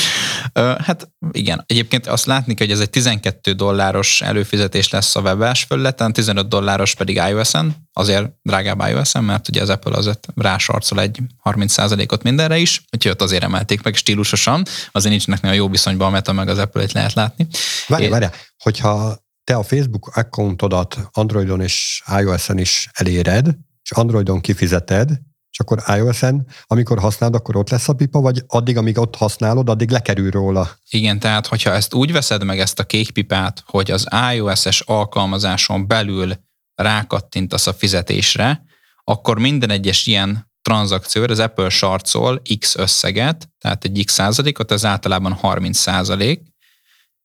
Hát 0.79 1.11
igen. 1.33 1.65
Egyébként 1.67 2.07
azt 2.07 2.27
látni 2.27 2.55
hogy 2.59 2.71
ez 2.71 2.81
egy 2.81 2.91
12 2.91 3.53
dolláros 3.53 4.21
előfizetés 4.21 4.91
lesz 4.91 5.17
a 5.17 5.21
webes 5.21 5.63
felületen, 5.63 6.13
15 6.13 6.49
dolláros 6.49 6.95
pedig 6.95 7.17
iOS-en, 7.29 7.77
azért 7.93 8.29
drágább 8.43 8.89
iOS-en, 8.89 9.25
mert 9.25 9.49
ugye 9.49 9.63
az 9.63 9.69
Apple 9.69 9.97
azért 9.97 10.29
rásarcol 10.37 11.01
egy 11.01 11.19
30%-ot 11.45 12.23
mindenre 12.23 12.59
is, 12.59 12.85
úgyhogy 12.93 13.13
ott 13.13 13.23
azért 13.23 13.43
emelték 13.43 13.83
meg 13.83 13.95
stílusosan, 13.95 14.63
azért 14.93 15.11
nincsenek 15.11 15.41
nagyon 15.41 15.57
jó 15.57 15.69
viszonyban 15.69 16.07
a 16.07 16.11
Meta 16.11 16.33
meg 16.33 16.49
az 16.49 16.59
Apple-et 16.59 16.93
lehet 16.93 17.13
látni. 17.13 17.47
Várj, 17.87 18.05
é... 18.05 18.09
várj, 18.09 18.27
hogyha 18.59 19.29
te 19.51 19.57
a 19.57 19.63
Facebook 19.63 20.17
accountodat 20.17 20.99
Androidon 21.13 21.61
és 21.61 22.03
iOS-en 22.21 22.59
is 22.59 22.89
eléred, 22.93 23.47
és 23.83 23.91
Androidon 23.91 24.41
kifizeted, 24.41 25.09
és 25.51 25.61
akkor 25.61 25.83
iOS-en, 25.97 26.47
amikor 26.65 26.99
használod, 26.99 27.35
akkor 27.35 27.57
ott 27.57 27.71
lesz 27.71 27.89
a 27.89 27.93
pipa, 27.93 28.21
vagy 28.21 28.43
addig, 28.47 28.77
amíg 28.77 28.99
ott 28.99 29.17
használod, 29.17 29.69
addig 29.69 29.91
lekerül 29.91 30.31
róla? 30.31 30.71
Igen, 30.91 31.19
tehát 31.19 31.47
hogyha 31.47 31.71
ezt 31.71 31.95
úgy 31.95 32.13
veszed 32.13 32.45
meg 32.45 32.59
ezt 32.59 32.79
a 32.79 32.85
kék 32.85 33.11
pipát, 33.11 33.63
hogy 33.67 33.91
az 33.91 34.07
iOS-es 34.35 34.81
alkalmazáson 34.81 35.87
belül 35.87 36.33
rákattintasz 36.75 37.67
a 37.67 37.73
fizetésre, 37.73 38.63
akkor 39.05 39.39
minden 39.39 39.71
egyes 39.71 40.07
ilyen 40.07 40.51
tranzakcióra 40.63 41.33
az 41.33 41.39
Apple 41.39 41.69
sarcol 41.69 42.43
X 42.59 42.77
összeget, 42.77 43.49
tehát 43.59 43.85
egy 43.85 44.03
X 44.05 44.13
százalékot, 44.13 44.73
ez 44.73 44.85
általában 44.85 45.33
30 45.33 45.79
százalék, 45.79 46.50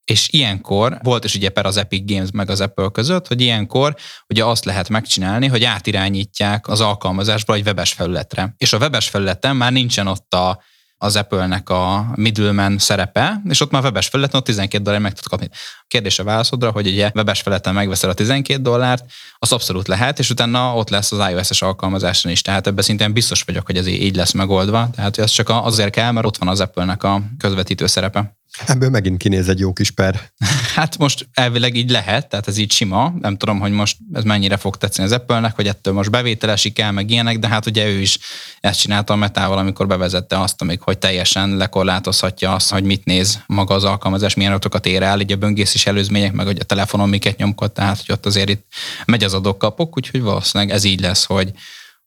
és 0.06 0.30
ilyenkor, 0.32 0.98
volt 1.04 1.24
is 1.24 1.36
ugye 1.36 1.50
per 1.50 1.66
az 1.66 1.78
Epic 1.78 2.12
Games 2.12 2.30
meg 2.34 2.50
az 2.50 2.62
Apple 2.62 2.90
között, 2.92 3.28
hogy 3.28 3.42
ilyenkor 3.42 3.96
ugye 4.28 4.46
azt 4.46 4.66
lehet 4.66 4.90
megcsinálni, 4.90 5.48
hogy 5.48 5.64
átirányítják 5.64 6.68
az 6.68 6.82
alkalmazásba 6.82 7.54
egy 7.54 7.66
webes 7.66 7.94
felületre. 7.94 8.54
És 8.58 8.74
a 8.74 8.78
webes 8.78 9.10
felületen 9.10 9.56
már 9.56 9.72
nincsen 9.72 10.08
ott 10.08 10.34
a, 10.34 10.64
az 10.98 11.16
Apple-nek 11.16 11.70
a 11.70 12.12
middleman 12.16 12.78
szerepe, 12.78 13.42
és 13.50 13.62
ott 13.62 13.72
már 13.72 13.84
webes 13.84 14.08
felületen 14.08 14.40
ott 14.40 14.46
12 14.46 14.84
dollár 14.84 15.02
meg 15.02 15.14
tud 15.14 15.26
kapni. 15.26 15.50
A 15.52 15.86
kérdés 15.88 16.20
a 16.20 16.24
válaszodra, 16.24 16.72
hogy 16.72 16.88
ugye 16.88 17.12
webes 17.16 17.42
felületen 17.42 17.74
megveszel 17.74 18.10
a 18.10 18.14
12 18.14 18.62
dollárt, 18.62 19.06
az 19.38 19.52
abszolút 19.52 19.88
lehet, 19.88 20.20
és 20.20 20.30
utána 20.30 20.76
ott 20.76 20.90
lesz 20.90 21.12
az 21.12 21.30
iOS-es 21.30 21.62
alkalmazáson 21.62 22.32
is. 22.32 22.42
Tehát 22.42 22.68
ebben 22.68 22.84
szintén 22.84 23.14
biztos 23.14 23.42
vagyok, 23.42 23.66
hogy 23.66 23.78
ez 23.78 23.88
így 23.88 24.16
lesz 24.16 24.32
megoldva. 24.32 24.90
Tehát 24.96 25.18
ez 25.18 25.32
csak 25.32 25.50
azért 25.50 25.90
kell, 25.90 26.12
mert 26.12 26.26
ott 26.26 26.38
van 26.38 26.48
az 26.48 26.60
Apple-nek 26.60 27.04
a 27.04 27.22
közvetítő 27.38 27.88
szerepe. 27.88 28.36
Ebből 28.66 28.90
megint 28.90 29.18
kinéz 29.18 29.50
egy 29.50 29.60
jó 29.60 29.74
kis 29.74 29.92
per. 29.92 30.22
Hát 30.76 30.98
most 30.98 31.28
elvileg 31.34 31.76
így 31.76 31.90
lehet, 31.90 32.30
tehát 32.30 32.48
ez 32.48 32.58
így 32.58 32.72
sima. 32.72 33.14
Nem 33.20 33.38
tudom, 33.38 33.60
hogy 33.60 33.72
most 33.72 33.98
ez 34.14 34.24
mennyire 34.24 34.58
fog 34.58 34.78
tetszeni 34.78 35.08
az 35.08 35.14
Apple-nek, 35.14 35.56
hogy 35.56 35.68
ettől 35.68 35.94
most 35.94 36.12
bevételesik 36.12 36.80
el, 36.80 36.92
meg 36.92 37.10
ilyenek, 37.10 37.40
de 37.40 37.48
hát 37.48 37.66
ugye 37.66 37.88
ő 37.88 38.00
is 38.00 38.20
ezt 38.60 38.80
csinálta 38.80 39.14
a 39.14 39.16
metával, 39.16 39.58
amikor 39.58 39.88
bevezette 39.88 40.40
azt, 40.40 40.62
amik, 40.62 40.82
hogy 40.82 40.98
teljesen 40.98 41.56
lekorlátozhatja 41.56 42.54
azt, 42.54 42.72
hogy 42.72 42.84
mit 42.84 43.06
néz 43.06 43.40
maga 43.48 43.74
az 43.74 43.84
alkalmazás, 43.84 44.34
milyen 44.34 44.52
adatokat 44.52 44.86
ér 44.86 45.02
el, 45.02 45.20
így 45.20 45.32
a 45.32 45.36
böngészés 45.36 45.86
előzmények, 45.86 46.34
meg 46.34 46.46
hogy 46.46 46.60
a 46.60 46.64
telefonon 46.64 47.10
miket 47.10 47.38
nyomkod, 47.38 47.72
tehát 47.72 47.98
hogy 48.06 48.12
ott 48.12 48.26
azért 48.26 48.50
itt 48.50 48.66
megy 49.06 49.24
az 49.24 49.34
adok-kapok, 49.34 49.98
úgyhogy 49.98 50.22
valószínűleg 50.22 50.74
ez 50.74 50.84
így 50.84 51.00
lesz, 51.00 51.26
hogy 51.26 51.52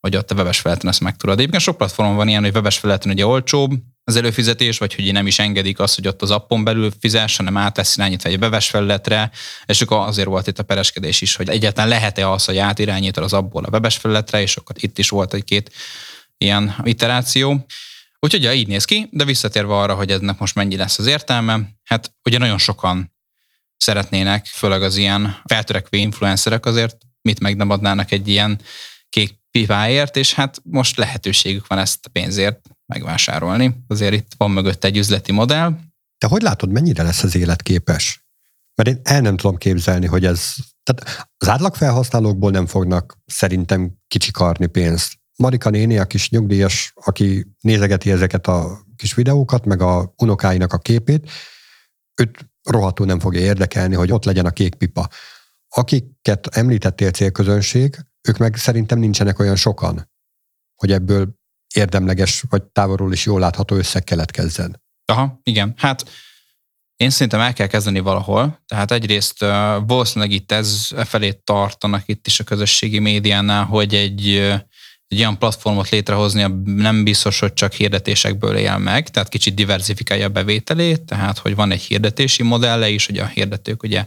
hogy 0.01 0.17
ott 0.17 0.31
a 0.31 0.35
webes 0.35 0.61
felületen 0.61 0.91
ezt 0.91 1.01
meg 1.01 1.17
tudod. 1.17 1.39
Egyébként 1.39 1.63
sok 1.63 1.77
platformon 1.77 2.17
van 2.17 2.29
ilyen, 2.29 2.43
hogy 2.43 2.55
webes 2.55 2.79
felületen 2.79 3.13
ugye 3.13 3.27
olcsóbb, 3.27 3.73
az 4.09 4.17
előfizetés, 4.17 4.79
vagy 4.79 4.95
hogy 4.95 5.13
nem 5.13 5.27
is 5.27 5.39
engedik 5.39 5.79
azt, 5.79 5.95
hogy 5.95 6.09
ott 6.09 6.23
az 6.23 6.31
appon 6.31 6.65
belül 6.65 6.93
fizes, 7.01 7.37
hanem 7.37 7.57
átesz 7.57 7.97
irányítva 7.97 8.29
egy 8.29 8.39
beves 8.39 8.69
felületre, 8.69 9.31
és 9.67 9.81
akkor 9.81 10.07
azért 10.07 10.29
volt 10.29 10.47
itt 10.47 10.59
a 10.59 10.63
pereskedés 10.63 11.21
is, 11.21 11.37
hogy 11.37 11.49
egyáltalán 11.49 11.89
lehet-e 11.89 12.31
az, 12.31 12.45
hogy 12.45 12.59
átirányítod 12.59 13.25
az 13.25 13.33
abból 13.33 13.65
a 13.65 13.69
webes 13.73 13.97
felületre, 13.97 14.41
és 14.41 14.57
akkor 14.57 14.77
itt 14.79 14.99
is 14.99 15.09
volt 15.09 15.35
egy-két 15.35 15.73
ilyen 16.39 16.75
iteráció. 16.83 17.67
Úgyhogy 18.19 18.43
ja, 18.43 18.53
így 18.53 18.67
néz 18.67 18.85
ki, 18.85 19.09
de 19.11 19.25
visszatérve 19.25 19.75
arra, 19.75 19.95
hogy 19.95 20.11
ennek 20.11 20.39
most 20.39 20.55
mennyi 20.55 20.77
lesz 20.77 20.99
az 20.99 21.07
értelme, 21.07 21.61
hát 21.85 22.13
ugye 22.25 22.39
nagyon 22.39 22.59
sokan 22.59 23.15
szeretnének, 23.77 24.47
főleg 24.47 24.83
az 24.83 24.97
ilyen 24.97 25.41
feltörekvő 25.45 25.99
influencerek 25.99 26.67
azért 26.67 26.97
mit 27.21 27.41
meg 27.41 27.57
nem 27.57 27.71
adnának 27.71 28.13
egy 28.13 28.29
ilyen 28.29 28.61
kék 29.09 29.35
pipáért, 29.51 30.17
és 30.17 30.35
hát 30.35 30.61
most 30.65 30.97
lehetőségük 30.97 31.67
van 31.67 31.79
ezt 31.79 32.07
a 32.07 32.09
pénzért 32.09 32.61
megvásárolni. 32.89 33.85
Azért 33.87 34.15
itt 34.15 34.33
van 34.37 34.51
mögött 34.51 34.85
egy 34.85 34.97
üzleti 34.97 35.33
modell. 35.33 35.79
Te 36.19 36.27
hogy 36.27 36.43
látod, 36.43 36.71
mennyire 36.71 37.03
lesz 37.03 37.23
az 37.23 37.35
életképes? 37.35 38.27
Mert 38.75 38.89
én 38.89 39.01
el 39.03 39.21
nem 39.21 39.37
tudom 39.37 39.57
képzelni, 39.57 40.07
hogy 40.07 40.25
ez... 40.25 40.55
Tehát 40.83 41.31
az 41.37 41.49
átlag 41.49 42.51
nem 42.51 42.67
fognak 42.67 43.19
szerintem 43.27 43.99
kicsikarni 44.09 44.67
pénzt. 44.67 45.13
Marika 45.37 45.71
néni, 45.71 45.99
a 45.99 46.07
kis 46.07 46.31
nyugdíjas, 46.31 46.93
aki 46.95 47.47
nézegeti 47.61 48.11
ezeket 48.11 48.47
a 48.47 48.81
kis 48.97 49.15
videókat, 49.15 49.65
meg 49.65 49.81
a 49.83 50.13
unokáinak 50.17 50.73
a 50.73 50.79
képét, 50.79 51.31
őt 52.21 52.51
rohadtul 52.63 53.07
nem 53.07 53.21
fogja 53.21 53.41
érdekelni, 53.41 53.95
hogy 53.95 54.13
ott 54.13 54.25
legyen 54.25 54.47
a 54.47 54.51
kék 54.51 54.75
pipa. 54.75 55.09
Akiket 55.69 56.47
említettél 56.47 57.11
célközönség, 57.11 57.97
ők 58.29 58.37
meg 58.39 58.57
szerintem 58.57 58.99
nincsenek 58.99 59.39
olyan 59.39 59.57
sokan, 59.57 60.11
hogy 60.75 60.93
ebből 60.93 61.38
érdemleges, 61.75 62.45
vagy 62.49 62.63
távolról 62.63 63.13
is 63.13 63.25
jól 63.25 63.41
látható 63.41 63.77
összeg. 63.77 64.05
Aha, 65.05 65.41
igen. 65.43 65.75
Hát 65.77 66.11
én 66.97 67.11
szerintem 67.11 67.41
el 67.41 67.53
kell 67.53 67.67
kezdeni 67.67 68.01
valahol. 68.01 68.63
Tehát 68.67 68.91
egyrészt 68.91 69.43
uh, 69.43 69.49
valószínűleg 69.87 70.31
itt 70.35 70.53
ez 70.53 70.89
e 70.97 71.05
felé 71.05 71.33
tartanak 71.33 72.03
itt 72.07 72.27
is 72.27 72.41
a 72.41 72.45
közösségi 72.45 72.99
médiánál, 72.99 73.65
hogy 73.65 73.95
egy, 73.95 74.29
egy 75.09 75.19
olyan 75.19 75.39
platformot 75.39 75.89
létrehozni, 75.89 76.47
nem 76.65 77.05
biztos, 77.05 77.39
hogy 77.39 77.53
csak 77.53 77.73
hirdetésekből 77.73 78.57
él 78.57 78.79
meg, 78.79 79.09
tehát 79.09 79.29
kicsit 79.29 79.55
diversifikálja 79.55 80.27
a 80.27 80.29
bevételét, 80.29 81.03
tehát 81.03 81.39
hogy 81.39 81.55
van 81.55 81.71
egy 81.71 81.83
hirdetési 81.83 82.43
modelle 82.43 82.89
is, 82.89 83.07
hogy 83.07 83.19
a 83.19 83.27
hirdetők 83.27 83.83
ugye 83.83 84.05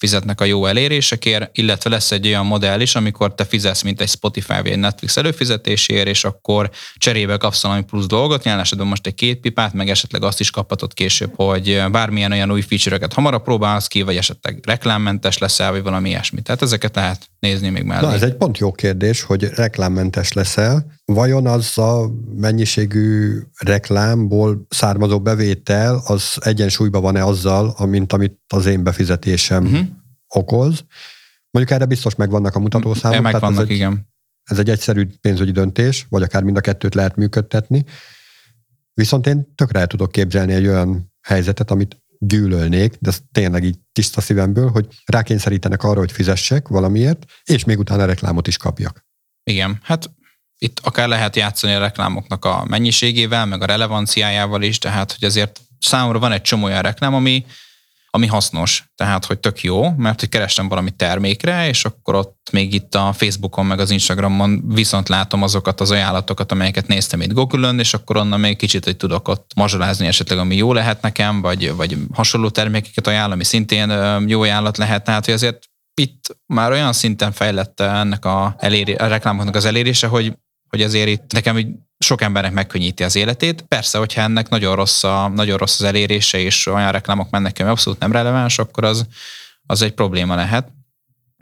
fizetnek 0.00 0.40
a 0.40 0.44
jó 0.44 0.66
elérésekért, 0.66 1.58
illetve 1.58 1.90
lesz 1.90 2.10
egy 2.10 2.26
olyan 2.26 2.46
modell 2.46 2.80
is, 2.80 2.94
amikor 2.94 3.34
te 3.34 3.44
fizetsz, 3.44 3.82
mint 3.82 4.00
egy 4.00 4.08
Spotify 4.08 4.54
vagy 4.62 4.70
egy 4.70 4.78
Netflix 4.78 5.16
előfizetésért, 5.16 6.06
és 6.06 6.24
akkor 6.24 6.70
cserébe 6.96 7.36
kapsz 7.36 7.62
valami 7.62 7.82
plusz 7.82 8.06
dolgot, 8.06 8.44
jelen 8.44 8.60
esetben 8.60 8.86
most 8.86 9.06
egy 9.06 9.14
két 9.14 9.40
pipát, 9.40 9.72
meg 9.72 9.90
esetleg 9.90 10.22
azt 10.22 10.40
is 10.40 10.50
kaphatod 10.50 10.94
később, 10.94 11.32
hogy 11.36 11.82
bármilyen 11.90 12.32
olyan 12.32 12.52
új 12.52 12.60
feature-öket 12.60 13.12
hamarabb 13.12 13.42
próbálsz 13.42 13.86
ki, 13.86 14.02
vagy 14.02 14.16
esetleg 14.16 14.58
reklámmentes 14.62 15.38
leszel, 15.38 15.70
vagy 15.70 15.82
valami 15.82 16.08
ilyesmi. 16.08 16.42
Tehát 16.42 16.62
ezeket 16.62 16.94
lehet 16.94 17.30
nézni 17.38 17.68
még 17.68 17.82
mellé. 17.82 18.06
Na, 18.06 18.12
ez 18.12 18.22
egy 18.22 18.34
pont 18.34 18.58
jó 18.58 18.72
kérdés, 18.72 19.22
hogy 19.22 19.44
reklámmentes 19.44 20.32
leszel. 20.32 20.98
Vajon 21.14 21.46
az 21.46 21.78
a 21.78 22.10
mennyiségű 22.36 23.38
reklámból 23.58 24.66
származó 24.68 25.20
bevétel, 25.20 26.02
az 26.04 26.38
egyensúlyban 26.40 27.02
van-e 27.02 27.24
azzal, 27.24 27.74
amint 27.76 28.12
amit 28.12 28.40
az 28.46 28.66
én 28.66 28.82
befizetésem 28.82 29.64
uh-huh. 29.64 29.86
okoz? 30.28 30.84
Mondjuk 31.50 31.76
erre 31.76 31.84
biztos 31.84 32.14
megvannak 32.14 32.54
a 32.54 32.58
mutatószámok. 32.58 33.22
Megvannak, 33.22 33.60
ez 33.60 33.68
egy, 33.68 33.70
igen. 33.70 34.08
Ez 34.42 34.58
egy 34.58 34.70
egyszerű 34.70 35.06
pénzügyi 35.20 35.50
döntés, 35.50 36.06
vagy 36.08 36.22
akár 36.22 36.42
mind 36.42 36.56
a 36.56 36.60
kettőt 36.60 36.94
lehet 36.94 37.16
működtetni. 37.16 37.84
Viszont 38.94 39.26
én 39.26 39.54
tökre 39.54 39.78
el 39.78 39.86
tudok 39.86 40.12
képzelni 40.12 40.52
egy 40.52 40.66
olyan 40.66 41.12
helyzetet, 41.20 41.70
amit 41.70 42.02
gyűlölnék, 42.18 42.96
de 43.00 43.08
ez 43.08 43.20
tényleg 43.32 43.64
így 43.64 43.78
tiszta 43.92 44.20
szívemből, 44.20 44.68
hogy 44.68 44.86
rákényszerítenek 45.04 45.82
arra, 45.82 45.98
hogy 45.98 46.12
fizessek 46.12 46.68
valamiért, 46.68 47.24
és 47.44 47.64
még 47.64 47.78
utána 47.78 48.04
reklámot 48.04 48.46
is 48.46 48.56
kapjak. 48.56 49.06
Igen, 49.42 49.78
hát 49.82 50.10
itt 50.62 50.80
akár 50.82 51.08
lehet 51.08 51.36
játszani 51.36 51.72
a 51.72 51.78
reklámoknak 51.78 52.44
a 52.44 52.64
mennyiségével, 52.68 53.46
meg 53.46 53.62
a 53.62 53.66
relevanciájával 53.66 54.62
is, 54.62 54.78
tehát 54.78 55.12
hogy 55.12 55.28
azért 55.28 55.60
számomra 55.78 56.18
van 56.18 56.32
egy 56.32 56.42
csomó 56.42 56.64
olyan 56.64 56.82
reklám, 56.82 57.14
ami, 57.14 57.44
ami 58.10 58.26
hasznos, 58.26 58.84
tehát 58.94 59.24
hogy 59.24 59.38
tök 59.38 59.62
jó, 59.62 59.90
mert 59.90 60.20
hogy 60.20 60.28
kerestem 60.28 60.68
valami 60.68 60.90
termékre, 60.90 61.68
és 61.68 61.84
akkor 61.84 62.14
ott 62.14 62.48
még 62.52 62.74
itt 62.74 62.94
a 62.94 63.12
Facebookon, 63.12 63.66
meg 63.66 63.78
az 63.78 63.90
Instagramon 63.90 64.62
viszont 64.66 65.08
látom 65.08 65.42
azokat 65.42 65.80
az 65.80 65.90
ajánlatokat, 65.90 66.52
amelyeket 66.52 66.86
néztem 66.86 67.20
itt 67.20 67.32
Google-ön, 67.32 67.78
és 67.78 67.94
akkor 67.94 68.16
onnan 68.16 68.40
még 68.40 68.56
kicsit 68.56 68.84
hogy 68.84 68.96
tudok 68.96 69.28
ott 69.28 69.50
mazsolázni 69.56 70.06
esetleg, 70.06 70.38
ami 70.38 70.56
jó 70.56 70.72
lehet 70.72 71.02
nekem, 71.02 71.40
vagy, 71.40 71.74
vagy 71.74 71.96
hasonló 72.12 72.48
termékeket 72.48 73.06
ajánl, 73.06 73.32
ami 73.32 73.44
szintén 73.44 73.90
jó 74.26 74.40
ajánlat 74.40 74.76
lehet, 74.76 75.04
tehát 75.04 75.24
hogy 75.24 75.34
azért 75.34 75.68
itt 75.94 76.36
már 76.46 76.70
olyan 76.70 76.92
szinten 76.92 77.32
fejlett 77.32 77.80
ennek 77.80 78.24
a, 78.24 78.54
eléri, 78.58 78.94
a 78.94 79.06
reklámoknak 79.06 79.54
az 79.54 79.64
elérése, 79.64 80.06
hogy 80.06 80.32
hogy 80.70 80.82
azért 80.82 81.08
itt 81.08 81.32
nekem 81.32 81.58
így 81.58 81.68
sok 81.98 82.20
embernek 82.20 82.52
megkönnyíti 82.52 83.02
az 83.02 83.16
életét. 83.16 83.62
Persze, 83.62 83.98
hogyha 83.98 84.20
ennek 84.20 84.48
nagyon 84.48 84.74
rossz, 84.74 85.04
a, 85.04 85.28
nagyon 85.28 85.58
rossz 85.58 85.80
az 85.80 85.86
elérése, 85.86 86.38
és 86.38 86.66
olyan 86.66 86.92
reklámok 86.92 87.30
mennek, 87.30 87.56
ami 87.58 87.68
abszolút 87.68 87.98
nem 87.98 88.12
releváns, 88.12 88.58
akkor 88.58 88.84
az, 88.84 89.06
az 89.66 89.82
egy 89.82 89.92
probléma 89.92 90.34
lehet. 90.34 90.68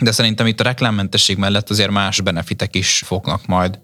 De 0.03 0.13
szerintem 0.13 0.47
itt 0.47 0.61
a 0.61 0.65
reklámmentesség 0.65 1.37
mellett 1.37 1.71
azért 1.71 1.91
más 1.91 2.21
benefitek 2.21 2.75
is 2.75 3.03
fognak 3.07 3.47
majd 3.47 3.81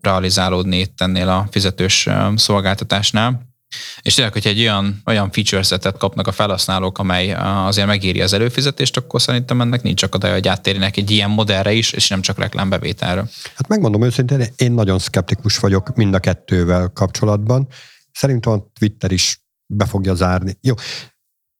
realizálódni 0.00 0.78
itt 0.78 1.00
ennél 1.00 1.28
a 1.28 1.48
fizetős 1.50 2.08
szolgáltatásnál. 2.36 3.51
És 4.02 4.14
tényleg, 4.14 4.32
hogyha 4.32 4.50
egy 4.50 4.60
olyan, 4.60 5.02
olyan 5.06 5.30
feature 5.30 5.62
setet 5.62 5.96
kapnak 5.96 6.26
a 6.26 6.32
felhasználók, 6.32 6.98
amely 6.98 7.32
azért 7.66 7.86
megéri 7.86 8.20
az 8.20 8.32
előfizetést, 8.32 8.96
akkor 8.96 9.22
szerintem 9.22 9.60
ennek 9.60 9.82
nincs 9.82 10.02
akadály, 10.02 10.32
hogy 10.32 10.48
áttérjenek 10.48 10.96
egy 10.96 11.10
ilyen 11.10 11.30
modellre 11.30 11.72
is, 11.72 11.92
és 11.92 12.08
nem 12.08 12.20
csak 12.20 12.38
reklámbevételre. 12.38 13.20
Hát 13.54 13.68
megmondom 13.68 14.02
őszintén, 14.02 14.46
én 14.56 14.72
nagyon 14.72 14.98
szkeptikus 14.98 15.58
vagyok 15.58 15.96
mind 15.96 16.14
a 16.14 16.18
kettővel 16.18 16.90
kapcsolatban. 16.94 17.68
Szerintem 18.12 18.52
a 18.52 18.70
Twitter 18.78 19.12
is 19.12 19.42
be 19.66 19.86
fogja 19.86 20.14
zárni. 20.14 20.56
Jó, 20.60 20.74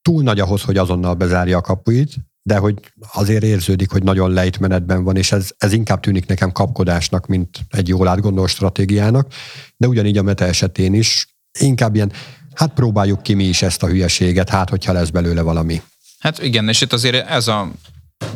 túl 0.02 0.22
nagy 0.22 0.40
ahhoz, 0.40 0.62
hogy 0.62 0.76
azonnal 0.76 1.14
bezárja 1.14 1.56
a 1.56 1.60
kapuit, 1.60 2.14
de 2.42 2.56
hogy 2.56 2.92
azért 3.12 3.42
érződik, 3.42 3.90
hogy 3.90 4.02
nagyon 4.02 4.30
lejtmenetben 4.30 5.04
van, 5.04 5.16
és 5.16 5.32
ez, 5.32 5.50
ez 5.58 5.72
inkább 5.72 6.00
tűnik 6.00 6.26
nekem 6.26 6.52
kapkodásnak, 6.52 7.26
mint 7.26 7.58
egy 7.70 7.88
jól 7.88 8.08
átgondolt 8.08 8.48
stratégiának, 8.48 9.32
de 9.76 9.86
ugyanígy 9.86 10.18
a 10.18 10.22
Meta 10.22 10.44
esetén 10.44 10.94
is 10.94 11.31
inkább 11.58 11.94
ilyen, 11.94 12.12
hát 12.54 12.72
próbáljuk 12.74 13.22
ki 13.22 13.34
mi 13.34 13.44
is 13.44 13.62
ezt 13.62 13.82
a 13.82 13.86
hülyeséget, 13.86 14.48
hát 14.48 14.70
hogyha 14.70 14.92
lesz 14.92 15.10
belőle 15.10 15.42
valami. 15.42 15.82
Hát 16.18 16.42
igen, 16.42 16.68
és 16.68 16.80
itt 16.80 16.92
azért 16.92 17.28
ez 17.28 17.48
a 17.48 17.70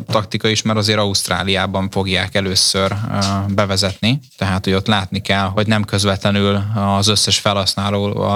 taktika 0.06 0.48
is, 0.48 0.62
mert 0.62 0.78
azért 0.78 0.98
Ausztráliában 0.98 1.90
fogják 1.90 2.34
először 2.34 2.96
bevezetni, 3.48 4.20
tehát 4.36 4.64
hogy 4.64 4.74
ott 4.74 4.86
látni 4.86 5.20
kell, 5.20 5.46
hogy 5.46 5.66
nem 5.66 5.84
közvetlenül 5.84 6.62
az 6.74 7.08
összes 7.08 7.38
felhasználó 7.38 8.26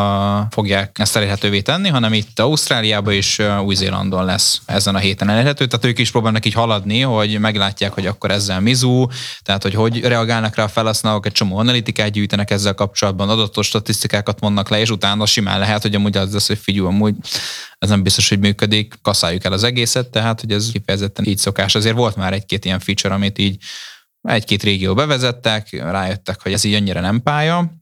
fogják 0.50 0.98
ezt 0.98 1.16
elérhetővé 1.16 1.61
tenni, 1.61 1.88
hanem 1.88 2.12
itt 2.12 2.38
Ausztráliában 2.38 3.12
és 3.12 3.42
Új-Zélandon 3.64 4.24
lesz 4.24 4.61
ezen 4.66 4.94
a 4.94 4.98
héten 4.98 5.28
elérhető, 5.28 5.66
tehát 5.66 5.85
ők 5.85 5.98
is 5.98 6.11
próbálnak 6.11 6.46
így 6.46 6.54
haladni, 6.54 7.00
hogy 7.00 7.38
meglátják, 7.38 7.92
hogy 7.92 8.06
akkor 8.06 8.30
ezzel 8.30 8.61
mizu, 8.61 9.06
tehát 9.42 9.62
hogy 9.62 9.74
hogy 9.74 10.00
reagálnak 10.00 10.54
rá 10.54 10.64
a 10.64 10.68
felhasználók, 10.68 11.26
egy 11.26 11.33
csomó 11.33 11.59
analitikát 11.59 12.11
gyűjtenek 12.11 12.50
ezzel 12.50 12.74
kapcsolatban, 12.74 13.28
adatos 13.28 13.66
statisztikákat 13.66 14.40
mondnak 14.40 14.68
le, 14.68 14.80
és 14.80 14.90
utána 14.90 15.26
simán 15.26 15.59
lehet, 15.59 15.83
hogy 15.83 15.94
amúgy 15.94 16.16
az 16.16 16.33
lesz, 16.33 16.46
hogy 16.46 16.59
figyelj, 16.59 16.87
amúgy 16.87 17.14
ez 17.80 17.88
nem 17.88 18.02
biztos, 18.02 18.28
hogy 18.28 18.38
működik, 18.38 18.94
kaszáljuk 19.02 19.44
el 19.44 19.52
az 19.52 19.64
egészet, 19.64 20.10
tehát 20.10 20.40
hogy 20.40 20.52
ez 20.52 20.70
kifejezetten 20.70 21.24
így 21.24 21.38
szokás. 21.38 21.74
Azért 21.74 21.96
volt 21.96 22.16
már 22.16 22.32
egy-két 22.32 22.64
ilyen 22.64 22.80
feature, 22.80 23.14
amit 23.14 23.38
így 23.38 23.62
egy-két 24.22 24.62
régió 24.62 24.94
bevezettek, 24.94 25.70
rájöttek, 25.70 26.42
hogy 26.42 26.52
ez 26.52 26.64
így 26.64 26.74
annyira 26.74 27.00
nem 27.00 27.22
pálya, 27.22 27.72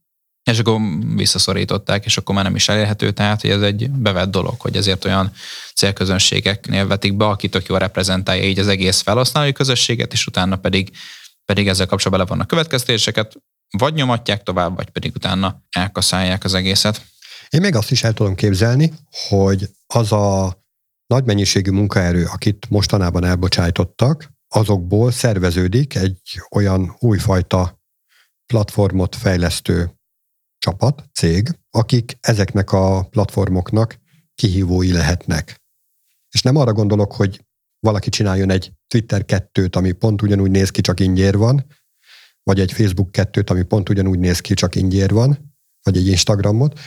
és 0.51 0.59
akkor 0.59 0.81
visszaszorították, 1.15 2.05
és 2.05 2.17
akkor 2.17 2.35
már 2.35 2.45
nem 2.45 2.55
is 2.55 2.69
elérhető, 2.69 3.11
tehát 3.11 3.41
hogy 3.41 3.51
ez 3.51 3.63
egy 3.63 3.91
bevett 3.91 4.31
dolog, 4.31 4.61
hogy 4.61 4.77
ezért 4.77 5.05
olyan 5.05 5.33
célközönségeknél 5.75 6.87
vetik 6.87 7.17
be, 7.17 7.27
aki 7.27 7.49
tök 7.49 7.67
jól 7.67 7.79
reprezentálja 7.79 8.45
így 8.45 8.59
az 8.59 8.69
egész 8.69 9.01
felhasználói 9.01 9.53
közösséget, 9.53 10.13
és 10.13 10.27
utána 10.27 10.57
pedig, 10.57 10.91
pedig 11.45 11.69
ezzel 11.69 11.87
kapcsolatban 11.87 12.27
le 12.27 12.31
vannak 12.31 12.49
következtetéseket, 12.49 13.37
vagy 13.79 13.95
nyomatják 13.95 14.43
tovább, 14.43 14.77
vagy 14.77 14.91
pedig 14.91 15.13
utána 15.15 15.63
elkaszálják 15.71 16.45
az 16.45 16.55
egészet. 16.55 17.03
Én 17.49 17.61
még 17.61 17.75
azt 17.75 17.91
is 17.91 18.03
el 18.03 18.13
tudom 18.13 18.35
képzelni, 18.35 18.93
hogy 19.29 19.69
az 19.95 20.13
a 20.13 20.59
nagy 21.07 21.25
mennyiségű 21.25 21.71
munkaerő, 21.71 22.25
akit 22.25 22.71
mostanában 22.71 23.25
elbocsájtottak, 23.25 24.33
azokból 24.49 25.11
szerveződik 25.11 25.95
egy 25.95 26.21
olyan 26.51 26.97
újfajta 26.99 27.81
platformot 28.47 29.17
fejlesztő 29.17 29.93
csapat, 30.59 31.05
cég, 31.13 31.59
akik 31.71 32.17
ezeknek 32.21 32.73
a 32.73 33.03
platformoknak 33.03 33.99
kihívói 34.35 34.93
lehetnek. 34.93 35.63
És 36.31 36.43
nem 36.43 36.57
arra 36.57 36.73
gondolok, 36.73 37.13
hogy 37.13 37.45
valaki 37.81 38.11
csináljon 38.11 38.51
egy 38.51 38.73
Twitter 38.89 39.25
kettőt, 39.25 39.77
ami 39.77 39.93
pont 39.93 40.23
ugyanúgy 40.23 40.51
néz 40.51 40.71
ki, 40.71 40.81
csak 40.81 41.01
ingyér 41.01 41.37
van, 41.37 41.67
vagy 42.43 42.61
egy 42.61 42.73
Facebook 42.73 43.13
kettőt, 43.13 43.51
ami 43.51 43.63
pont 43.63 43.89
ugyanúgy 43.89 44.19
néz 44.19 44.41
ki, 44.41 44.55
csak 44.55 44.75
ingyér 44.75 45.11
van, 45.11 45.57
vagy 45.83 45.97
egy 45.97 46.07
Instagramot, 46.07 46.79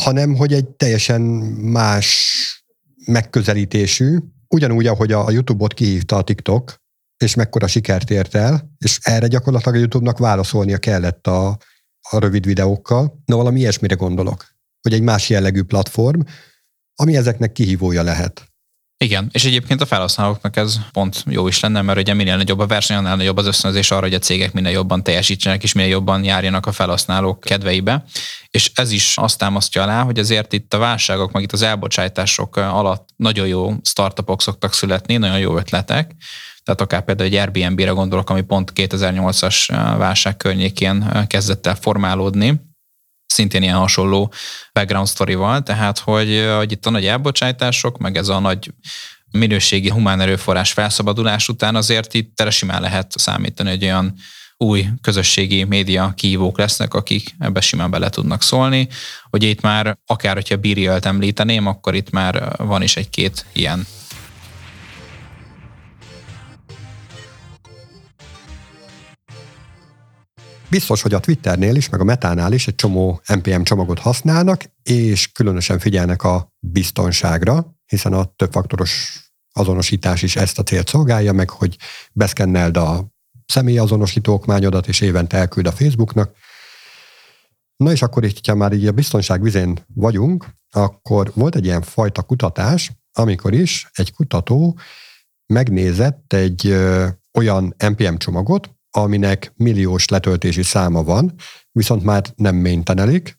hanem 0.00 0.34
hogy 0.36 0.52
egy 0.52 0.68
teljesen 0.68 1.20
más 1.20 2.38
megközelítésű, 3.06 4.18
ugyanúgy, 4.48 4.86
ahogy 4.86 5.12
a 5.12 5.30
YouTube-ot 5.30 5.74
kihívta 5.74 6.16
a 6.16 6.22
TikTok, 6.22 6.74
és 7.24 7.34
mekkora 7.34 7.66
sikert 7.66 8.10
ért 8.10 8.34
el, 8.34 8.70
és 8.78 8.98
erre 9.02 9.26
gyakorlatilag 9.26 9.74
a 9.74 9.78
YouTube-nak 9.78 10.18
válaszolnia 10.18 10.78
kellett 10.78 11.26
a, 11.26 11.48
a 12.10 12.18
rövid 12.18 12.46
videókkal. 12.46 13.22
Na, 13.24 13.36
valami 13.36 13.60
ilyesmire 13.60 13.94
gondolok, 13.94 14.44
hogy 14.82 14.92
egy 14.92 15.02
más 15.02 15.28
jellegű 15.28 15.62
platform, 15.62 16.20
ami 16.94 17.16
ezeknek 17.16 17.52
kihívója 17.52 18.02
lehet. 18.02 18.49
Igen, 19.04 19.28
és 19.32 19.44
egyébként 19.44 19.80
a 19.80 19.86
felhasználóknak 19.86 20.56
ez 20.56 20.76
pont 20.92 21.24
jó 21.28 21.48
is 21.48 21.60
lenne, 21.60 21.82
mert 21.82 21.98
ugye 21.98 22.14
minél 22.14 22.36
nagyobb 22.36 22.58
a 22.58 22.66
verseny, 22.66 22.96
annál 22.96 23.16
nagyobb 23.16 23.36
az 23.36 23.46
ösztönzés 23.46 23.90
arra, 23.90 24.00
hogy 24.00 24.14
a 24.14 24.18
cégek 24.18 24.52
minél 24.52 24.72
jobban 24.72 25.02
teljesítsenek, 25.02 25.62
és 25.62 25.72
minél 25.72 25.90
jobban 25.90 26.24
járjanak 26.24 26.66
a 26.66 26.72
felhasználók 26.72 27.40
kedveibe. 27.40 28.04
És 28.50 28.70
ez 28.74 28.90
is 28.90 29.16
azt 29.16 29.38
támasztja 29.38 29.82
alá, 29.82 30.02
hogy 30.02 30.18
azért 30.18 30.52
itt 30.52 30.74
a 30.74 30.78
válságok, 30.78 31.32
meg 31.32 31.42
itt 31.42 31.52
az 31.52 31.62
elbocsátások 31.62 32.56
alatt 32.56 33.08
nagyon 33.16 33.46
jó 33.46 33.74
startupok 33.82 34.42
szoktak 34.42 34.72
születni, 34.72 35.16
nagyon 35.16 35.38
jó 35.38 35.56
ötletek. 35.56 36.14
Tehát 36.64 36.80
akár 36.80 37.04
például 37.04 37.28
egy 37.28 37.34
Airbnb-re 37.34 37.90
gondolok, 37.90 38.30
ami 38.30 38.40
pont 38.40 38.72
2008-as 38.74 39.66
válság 39.98 40.36
környékén 40.36 41.26
kezdett 41.26 41.66
el 41.66 41.74
formálódni, 41.74 42.60
szintén 43.30 43.62
ilyen 43.62 43.76
hasonló 43.76 44.32
background 44.72 45.08
story-val, 45.08 45.62
tehát 45.62 45.98
hogy, 45.98 46.46
hogy 46.56 46.72
itt 46.72 46.86
a 46.86 46.90
nagy 46.90 47.06
elbocsátások, 47.06 47.98
meg 47.98 48.16
ez 48.16 48.28
a 48.28 48.38
nagy 48.38 48.72
minőségi 49.30 49.90
humán 49.90 50.20
erőforrás 50.20 50.72
felszabadulás 50.72 51.48
után 51.48 51.76
azért 51.76 52.14
itt 52.14 52.36
tere 52.36 52.50
simán 52.50 52.80
lehet 52.80 53.18
számítani, 53.18 53.70
hogy 53.70 53.84
olyan 53.84 54.14
új 54.56 54.86
közösségi 55.00 55.64
média 55.64 56.12
kihívók 56.16 56.58
lesznek, 56.58 56.94
akik 56.94 57.34
ebbe 57.38 57.60
simán 57.60 57.90
bele 57.90 58.08
tudnak 58.08 58.42
szólni. 58.42 58.88
Hogy 59.30 59.42
itt 59.42 59.60
már, 59.60 59.98
akár 60.06 60.34
hogyha 60.34 60.56
Birialt 60.56 61.06
említeném, 61.06 61.66
akkor 61.66 61.94
itt 61.94 62.10
már 62.10 62.56
van 62.56 62.82
is 62.82 62.96
egy-két 62.96 63.44
ilyen 63.52 63.86
Biztos, 70.70 71.02
hogy 71.02 71.14
a 71.14 71.20
Twitternél 71.20 71.74
is, 71.74 71.88
meg 71.88 72.00
a 72.00 72.04
Metánál 72.04 72.52
is 72.52 72.66
egy 72.66 72.74
csomó 72.74 73.20
NPM 73.26 73.62
csomagot 73.62 73.98
használnak, 73.98 74.64
és 74.82 75.32
különösen 75.32 75.78
figyelnek 75.78 76.22
a 76.22 76.52
biztonságra, 76.58 77.76
hiszen 77.86 78.12
a 78.12 78.24
többfaktoros 78.24 79.22
azonosítás 79.52 80.22
is 80.22 80.36
ezt 80.36 80.58
a 80.58 80.62
célt 80.62 80.88
szolgálja, 80.88 81.32
meg 81.32 81.50
hogy 81.50 81.76
beszkenneld 82.12 82.76
a 82.76 83.06
személyazonosító 83.46 84.32
okmányodat, 84.32 84.88
és 84.88 85.00
évente 85.00 85.36
elküld 85.36 85.66
a 85.66 85.72
Facebooknak. 85.72 86.32
Na 87.76 87.92
és 87.92 88.02
akkor 88.02 88.24
itt, 88.24 88.46
ha 88.46 88.54
már 88.54 88.72
így 88.72 88.86
a 88.86 88.92
biztonság 88.92 89.42
vizén 89.42 89.84
vagyunk, 89.94 90.46
akkor 90.70 91.32
volt 91.34 91.56
egy 91.56 91.64
ilyen 91.64 91.82
fajta 91.82 92.22
kutatás, 92.22 92.92
amikor 93.12 93.52
is 93.52 93.90
egy 93.92 94.12
kutató 94.12 94.78
megnézett 95.46 96.32
egy 96.32 96.66
ö, 96.66 97.06
olyan 97.38 97.74
NPM 97.78 98.14
csomagot, 98.14 98.79
aminek 98.90 99.52
milliós 99.56 100.08
letöltési 100.08 100.62
száma 100.62 101.02
van, 101.02 101.34
viszont 101.72 102.02
már 102.04 102.24
nem 102.34 102.56
maintanelik, 102.56 103.38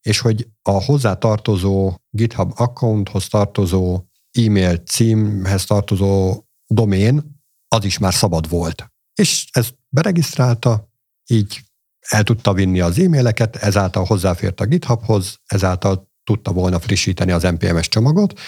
és 0.00 0.18
hogy 0.18 0.48
a 0.62 0.84
hozzá 0.84 1.14
tartozó 1.14 1.94
GitHub 2.10 2.52
accounthoz 2.56 3.28
tartozó 3.28 4.02
e-mail 4.32 4.76
címhez 4.76 5.64
tartozó 5.64 6.42
domén, 6.66 7.40
az 7.68 7.84
is 7.84 7.98
már 7.98 8.14
szabad 8.14 8.48
volt. 8.48 8.92
És 9.14 9.46
ezt 9.50 9.74
beregisztrálta, 9.88 10.88
így 11.26 11.60
el 12.00 12.22
tudta 12.22 12.52
vinni 12.52 12.80
az 12.80 12.98
e-maileket, 12.98 13.56
ezáltal 13.56 14.04
hozzáfért 14.04 14.60
a 14.60 14.66
GitHubhoz, 14.66 15.40
ezáltal 15.46 16.10
tudta 16.24 16.52
volna 16.52 16.80
frissíteni 16.80 17.30
az 17.30 17.42
NPMS 17.42 17.88
csomagot, 17.88 18.38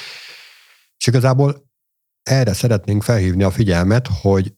és 0.97 1.07
igazából 1.07 1.69
erre 2.23 2.53
szeretnénk 2.53 3.03
felhívni 3.03 3.43
a 3.43 3.51
figyelmet, 3.51 4.09
hogy 4.21 4.55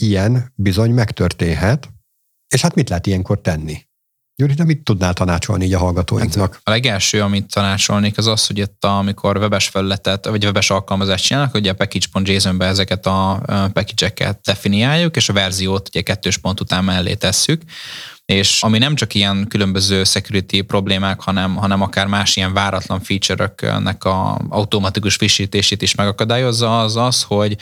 ilyen 0.00 0.52
bizony 0.54 0.90
megtörténhet, 0.90 1.88
és 2.54 2.60
hát 2.60 2.74
mit 2.74 2.88
lehet 2.88 3.06
ilyenkor 3.06 3.40
tenni? 3.40 3.88
Gyuri, 4.40 4.54
de 4.54 4.64
mit 4.64 4.84
tudnál 4.84 5.12
tanácsolni 5.12 5.64
így 5.64 5.74
a 5.74 5.78
hallgatóinknak? 5.78 6.52
Hát 6.52 6.60
a 6.64 6.70
legelső, 6.70 7.22
amit 7.22 7.52
tanácsolnék, 7.52 8.18
az 8.18 8.26
az, 8.26 8.46
hogy 8.46 8.58
itt 8.58 8.84
amikor 8.84 9.36
webes 9.36 9.68
felületet, 9.68 10.26
vagy 10.26 10.44
webes 10.44 10.70
alkalmazást 10.70 11.24
csinálnak, 11.24 11.54
ugye 11.54 11.70
a 11.70 11.74
package.json-be 11.74 12.66
ezeket 12.66 13.06
a 13.06 13.42
package-eket 13.46 14.40
definiáljuk, 14.44 15.16
és 15.16 15.28
a 15.28 15.32
verziót 15.32 15.88
ugye 15.88 16.02
kettős 16.02 16.36
pont 16.36 16.60
után 16.60 16.84
mellé 16.84 17.14
tesszük, 17.14 17.62
és 18.24 18.62
ami 18.62 18.78
nem 18.78 18.94
csak 18.94 19.14
ilyen 19.14 19.46
különböző 19.48 20.04
security 20.04 20.60
problémák, 20.60 21.20
hanem, 21.20 21.56
hanem 21.56 21.82
akár 21.82 22.06
más 22.06 22.36
ilyen 22.36 22.52
váratlan 22.52 23.00
feature-öknek 23.00 24.04
a 24.04 24.40
automatikus 24.48 25.14
frissítését 25.14 25.82
is 25.82 25.94
megakadályozza, 25.94 26.80
az 26.80 26.96
az, 26.96 27.22
hogy 27.22 27.56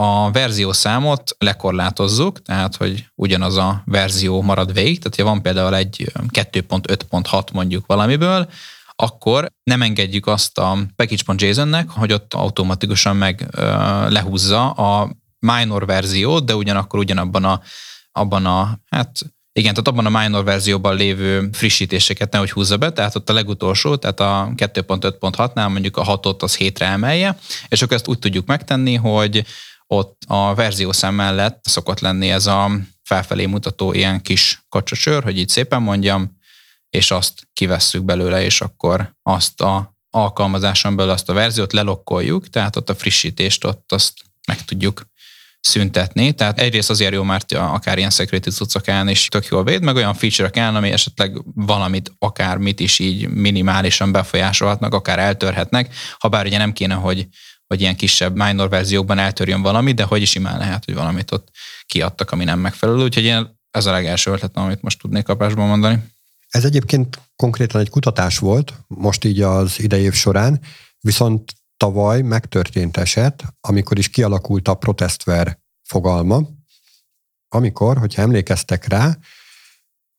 a 0.00 0.30
verziószámot 0.30 1.36
lekorlátozzuk, 1.38 2.42
tehát 2.42 2.76
hogy 2.76 3.06
ugyanaz 3.14 3.56
a 3.56 3.82
verzió 3.84 4.42
marad 4.42 4.72
végig, 4.72 4.98
tehát 4.98 5.16
ha 5.16 5.24
van 5.24 5.42
például 5.42 5.74
egy 5.74 6.12
2.5.6 6.28 7.52
mondjuk 7.52 7.86
valamiből, 7.86 8.48
akkor 8.96 9.52
nem 9.62 9.82
engedjük 9.82 10.26
azt 10.26 10.58
a 10.58 10.78
package.json-nek, 10.96 11.90
hogy 11.90 12.12
ott 12.12 12.34
automatikusan 12.34 13.16
meg 13.16 13.46
lehúzza 14.08 14.70
a 14.70 15.10
minor 15.38 15.86
verziót, 15.86 16.44
de 16.44 16.56
ugyanakkor 16.56 16.98
ugyanabban 16.98 17.44
a, 17.44 17.60
abban 18.12 18.46
a, 18.46 18.78
hát 18.90 19.20
igen, 19.52 19.74
tehát 19.74 19.88
abban 19.88 20.14
a 20.14 20.20
minor 20.20 20.44
verzióban 20.44 20.96
lévő 20.96 21.48
frissítéseket 21.52 22.32
nehogy 22.32 22.50
húzza 22.50 22.76
be, 22.76 22.92
tehát 22.92 23.16
ott 23.16 23.30
a 23.30 23.32
legutolsó, 23.32 23.96
tehát 23.96 24.20
a 24.20 24.52
2.5.6-nál 24.56 25.68
mondjuk 25.68 25.96
a 25.96 26.04
6-ot 26.04 26.42
az 26.42 26.56
7-re 26.56 26.86
emelje, 26.86 27.38
és 27.68 27.82
akkor 27.82 27.96
ezt 27.96 28.08
úgy 28.08 28.18
tudjuk 28.18 28.46
megtenni, 28.46 28.94
hogy 28.94 29.44
ott 29.88 30.22
a 30.26 30.54
verziószám 30.54 31.14
mellett 31.14 31.64
szokott 31.64 32.00
lenni 32.00 32.30
ez 32.30 32.46
a 32.46 32.70
felfelé 33.02 33.46
mutató 33.46 33.92
ilyen 33.92 34.22
kis 34.22 34.62
kacsacsőr, 34.68 35.22
hogy 35.22 35.38
így 35.38 35.48
szépen 35.48 35.82
mondjam, 35.82 36.36
és 36.90 37.10
azt 37.10 37.48
kivesszük 37.52 38.04
belőle, 38.04 38.42
és 38.42 38.60
akkor 38.60 39.14
azt 39.22 39.60
a 39.60 39.96
alkalmazáson 40.10 40.96
belül 40.96 41.12
azt 41.12 41.28
a 41.28 41.32
verziót 41.32 41.72
lelokkoljuk, 41.72 42.48
tehát 42.48 42.76
ott 42.76 42.90
a 42.90 42.94
frissítést 42.94 43.64
ott 43.64 43.92
azt 43.92 44.12
meg 44.46 44.64
tudjuk 44.64 45.02
szüntetni. 45.60 46.32
Tehát 46.32 46.58
egyrészt 46.58 46.90
azért 46.90 47.12
jó, 47.12 47.22
mert 47.22 47.52
akár 47.52 47.98
ilyen 47.98 48.10
security 48.10 48.48
cuccok 48.48 48.84
is 49.04 49.28
tök 49.28 49.46
jól 49.46 49.64
véd, 49.64 49.82
meg 49.82 49.96
olyan 49.96 50.14
feature-ek 50.14 50.56
ellen, 50.56 50.76
ami 50.76 50.90
esetleg 50.90 51.42
valamit, 51.54 52.12
akármit 52.18 52.80
is 52.80 52.98
így 52.98 53.28
minimálisan 53.28 54.12
befolyásolhatnak, 54.12 54.94
akár 54.94 55.18
eltörhetnek, 55.18 55.94
ha 56.18 56.28
bár 56.28 56.46
ugye 56.46 56.58
nem 56.58 56.72
kéne, 56.72 56.94
hogy 56.94 57.26
hogy 57.68 57.80
ilyen 57.80 57.96
kisebb 57.96 58.36
minor 58.36 58.68
verziókban 58.68 59.18
eltörjön 59.18 59.62
valami, 59.62 59.92
de 59.92 60.02
hogy 60.02 60.22
is 60.22 60.34
imán 60.34 60.58
lehet, 60.58 60.84
hogy 60.84 60.94
valamit 60.94 61.32
ott 61.32 61.48
kiadtak, 61.86 62.30
ami 62.30 62.44
nem 62.44 62.58
megfelelő. 62.58 63.02
Úgyhogy 63.02 63.22
ilyen, 63.22 63.58
ez 63.70 63.86
a 63.86 63.90
legelső 63.90 64.30
ötlet, 64.30 64.56
amit 64.56 64.82
most 64.82 64.98
tudnék 64.98 65.24
kapásban 65.24 65.66
mondani. 65.66 66.02
Ez 66.48 66.64
egyébként 66.64 67.20
konkrétan 67.36 67.80
egy 67.80 67.90
kutatás 67.90 68.38
volt, 68.38 68.74
most 68.86 69.24
így 69.24 69.40
az 69.40 69.80
idejév 69.80 70.12
során, 70.12 70.60
viszont 71.00 71.52
tavaly 71.76 72.22
megtörtént 72.22 72.96
eset, 72.96 73.44
amikor 73.60 73.98
is 73.98 74.08
kialakult 74.08 74.68
a 74.68 74.74
protestver 74.74 75.58
fogalma, 75.82 76.42
amikor, 77.48 77.98
hogyha 77.98 78.22
emlékeztek 78.22 78.86
rá, 78.86 79.18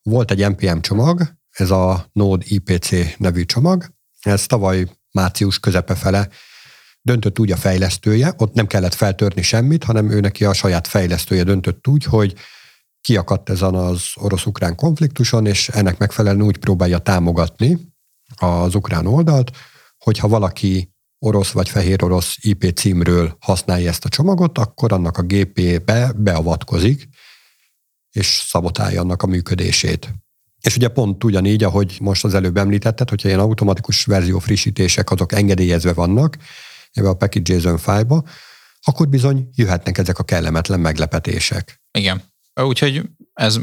volt 0.02 0.32
egy 0.32 0.50
NPM 0.50 0.80
csomag, 0.80 1.38
ez 1.50 1.72
a 1.72 2.10
Node 2.12 2.46
IPC 2.48 3.18
nevű 3.18 3.46
csomag, 3.46 3.94
ez 4.20 4.46
tavaly 4.46 4.88
március 5.12 5.60
közepe 5.60 5.96
fele 5.96 6.30
döntött 7.02 7.40
úgy 7.40 7.52
a 7.52 7.58
fejlesztője, 7.58 8.34
ott 8.38 8.54
nem 8.54 8.68
kellett 8.68 8.94
feltörni 8.94 9.42
semmit, 9.42 9.84
hanem 9.84 10.10
ő 10.10 10.20
neki 10.20 10.46
a 10.46 10.54
saját 10.54 10.88
fejlesztője 10.88 11.44
döntött 11.44 11.88
úgy, 11.88 12.04
hogy 12.04 12.36
kiakadt 13.02 13.50
ezen 13.50 13.76
az 13.76 14.04
orosz-ukrán 14.16 14.76
konfliktuson, 14.76 15.46
és 15.46 15.70
ennek 15.70 15.98
megfelelően 15.98 16.46
úgy 16.46 16.58
próbálja 16.58 16.98
támogatni 16.98 17.78
az 18.36 18.76
ukrán 18.76 19.06
oldalt, 19.06 19.52
hogyha 19.98 20.28
valaki 20.28 20.94
orosz 21.20 21.52
vagy 21.52 21.70
fehér 21.70 22.04
orosz 22.04 22.38
IP 22.42 22.72
címről 22.76 23.38
használja 23.40 23.90
ezt 23.90 24.06
a 24.06 24.10
csomagot, 24.10 24.58
akkor 24.58 24.94
annak 24.94 25.18
a 25.18 25.22
gépébe 25.22 26.12
beavatkozik, 26.16 27.08
és 28.12 28.44
szabotálja 28.48 29.02
annak 29.02 29.24
a 29.24 29.28
működését. 29.28 30.14
És 30.62 30.76
ugye 30.76 30.88
pont 30.88 31.24
ugyanígy, 31.24 31.64
ahogy 31.64 31.98
most 32.02 32.24
az 32.24 32.34
előbb 32.34 32.58
említetted, 32.58 33.10
hogyha 33.10 33.28
ilyen 33.28 33.40
automatikus 33.40 34.06
verzió 34.06 34.40
frissítések 34.40 35.12
azok 35.12 35.32
engedélyezve 35.32 35.94
vannak, 35.94 36.38
ebbe 36.92 37.10
a 37.10 37.14
package.json 37.14 37.78
fájba, 37.78 38.24
akkor 38.82 39.08
bizony 39.08 39.50
jöhetnek 39.56 39.98
ezek 39.98 40.20
a 40.20 40.24
kellemetlen 40.24 40.80
meglepetések. 40.80 41.82
Igen. 41.92 42.24
Úgyhogy 42.62 43.10
ez 43.34 43.60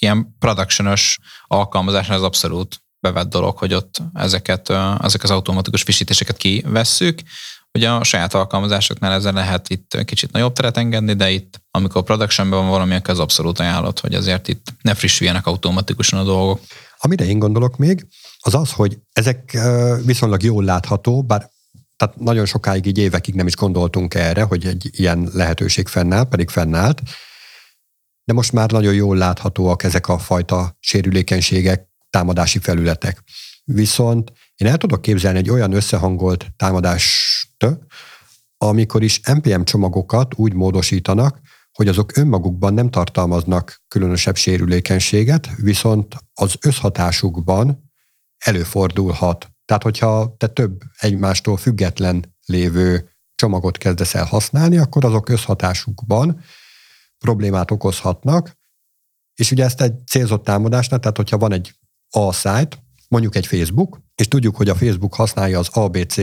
ilyen 0.00 0.36
productionos 0.38 1.18
alkalmazásnál 1.46 2.16
ez 2.16 2.22
abszolút 2.22 2.82
bevett 3.00 3.28
dolog, 3.28 3.58
hogy 3.58 3.74
ott 3.74 4.02
ezeket, 4.14 4.70
ezek 5.00 5.22
az 5.22 5.30
automatikus 5.30 5.82
frissítéseket 5.82 6.36
kivesszük. 6.36 7.20
Ugye 7.72 7.90
a 7.90 8.04
saját 8.04 8.34
alkalmazásoknál 8.34 9.12
ezzel 9.12 9.32
lehet 9.32 9.68
itt 9.68 10.04
kicsit 10.04 10.32
nagyobb 10.32 10.52
teret 10.52 10.76
engedni, 10.76 11.14
de 11.14 11.30
itt, 11.30 11.60
amikor 11.70 12.02
productionben 12.02 12.58
van 12.58 12.68
valami, 12.68 12.94
akkor 12.94 13.10
az 13.10 13.18
abszolút 13.18 13.58
ajánlott, 13.58 14.00
hogy 14.00 14.14
azért 14.14 14.48
itt 14.48 14.72
ne 14.82 14.94
frissüljenek 14.94 15.46
automatikusan 15.46 16.18
a 16.18 16.24
dolgok. 16.24 16.60
Amire 16.98 17.24
én 17.24 17.38
gondolok 17.38 17.76
még, 17.76 18.06
az 18.38 18.54
az, 18.54 18.72
hogy 18.72 18.98
ezek 19.12 19.58
viszonylag 20.04 20.42
jól 20.42 20.64
látható, 20.64 21.22
bár 21.22 21.50
tehát 21.98 22.18
nagyon 22.18 22.46
sokáig, 22.46 22.86
így 22.86 22.98
évekig 22.98 23.34
nem 23.34 23.46
is 23.46 23.56
gondoltunk 23.56 24.14
erre, 24.14 24.42
hogy 24.42 24.66
egy 24.66 24.90
ilyen 24.92 25.28
lehetőség 25.32 25.86
fennáll, 25.88 26.24
pedig 26.24 26.48
fennállt, 26.48 27.02
de 28.24 28.32
most 28.32 28.52
már 28.52 28.70
nagyon 28.70 28.94
jól 28.94 29.16
láthatóak 29.16 29.82
ezek 29.82 30.08
a 30.08 30.18
fajta 30.18 30.76
sérülékenységek, 30.80 31.88
támadási 32.10 32.58
felületek. 32.58 33.22
Viszont 33.64 34.32
én 34.56 34.68
el 34.68 34.76
tudok 34.76 35.02
képzelni 35.02 35.38
egy 35.38 35.50
olyan 35.50 35.72
összehangolt 35.72 36.46
támadást, 36.56 37.56
amikor 38.58 39.02
is 39.02 39.20
NPM 39.20 39.62
csomagokat 39.62 40.34
úgy 40.36 40.52
módosítanak, 40.52 41.40
hogy 41.72 41.88
azok 41.88 42.16
önmagukban 42.16 42.74
nem 42.74 42.90
tartalmaznak 42.90 43.82
különösebb 43.88 44.36
sérülékenységet, 44.36 45.48
viszont 45.56 46.16
az 46.34 46.54
összhatásukban 46.60 47.90
előfordulhat 48.38 49.50
tehát, 49.68 49.82
hogyha 49.82 50.34
te 50.36 50.46
több 50.46 50.80
egymástól 50.98 51.56
független 51.56 52.36
lévő 52.44 53.10
csomagot 53.34 53.78
kezdesz 53.78 54.14
el 54.14 54.24
használni, 54.24 54.78
akkor 54.78 55.04
azok 55.04 55.28
összhatásukban 55.28 56.40
problémát 57.18 57.70
okozhatnak, 57.70 58.56
és 59.34 59.50
ugye 59.50 59.64
ezt 59.64 59.80
egy 59.80 60.06
célzott 60.06 60.44
támadásnál, 60.44 61.00
tehát 61.00 61.16
hogyha 61.16 61.38
van 61.38 61.52
egy 61.52 61.74
A 62.10 62.32
site, 62.32 62.76
mondjuk 63.08 63.34
egy 63.36 63.46
Facebook, 63.46 64.00
és 64.14 64.28
tudjuk, 64.28 64.56
hogy 64.56 64.68
a 64.68 64.74
Facebook 64.74 65.14
használja 65.14 65.58
az 65.58 65.68
ABC 65.68 66.16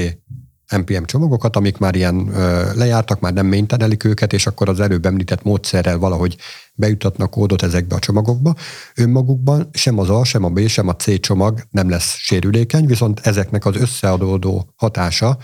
NPM 0.67 1.03
csomagokat, 1.03 1.55
amik 1.55 1.77
már 1.77 1.95
ilyen 1.95 2.27
ö, 2.27 2.73
lejártak, 2.75 3.19
már 3.19 3.33
nem 3.33 3.47
maintanelik 3.47 4.03
őket, 4.03 4.33
és 4.33 4.47
akkor 4.47 4.69
az 4.69 4.79
előbb 4.79 5.05
említett 5.05 5.43
módszerrel 5.43 5.97
valahogy 5.97 6.37
bejutatnak 6.73 7.29
kódot 7.29 7.63
ezekbe 7.63 7.95
a 7.95 7.99
csomagokba. 7.99 8.55
Önmagukban 8.95 9.69
sem 9.73 9.99
az 9.99 10.09
A, 10.09 10.23
sem 10.23 10.43
a 10.43 10.49
B, 10.49 10.67
sem 10.67 10.87
a 10.87 10.95
C 10.95 11.19
csomag 11.19 11.61
nem 11.71 11.89
lesz 11.89 12.17
sérülékeny, 12.17 12.85
viszont 12.85 13.19
ezeknek 13.19 13.65
az 13.65 13.75
összeadódó 13.75 14.73
hatása 14.75 15.37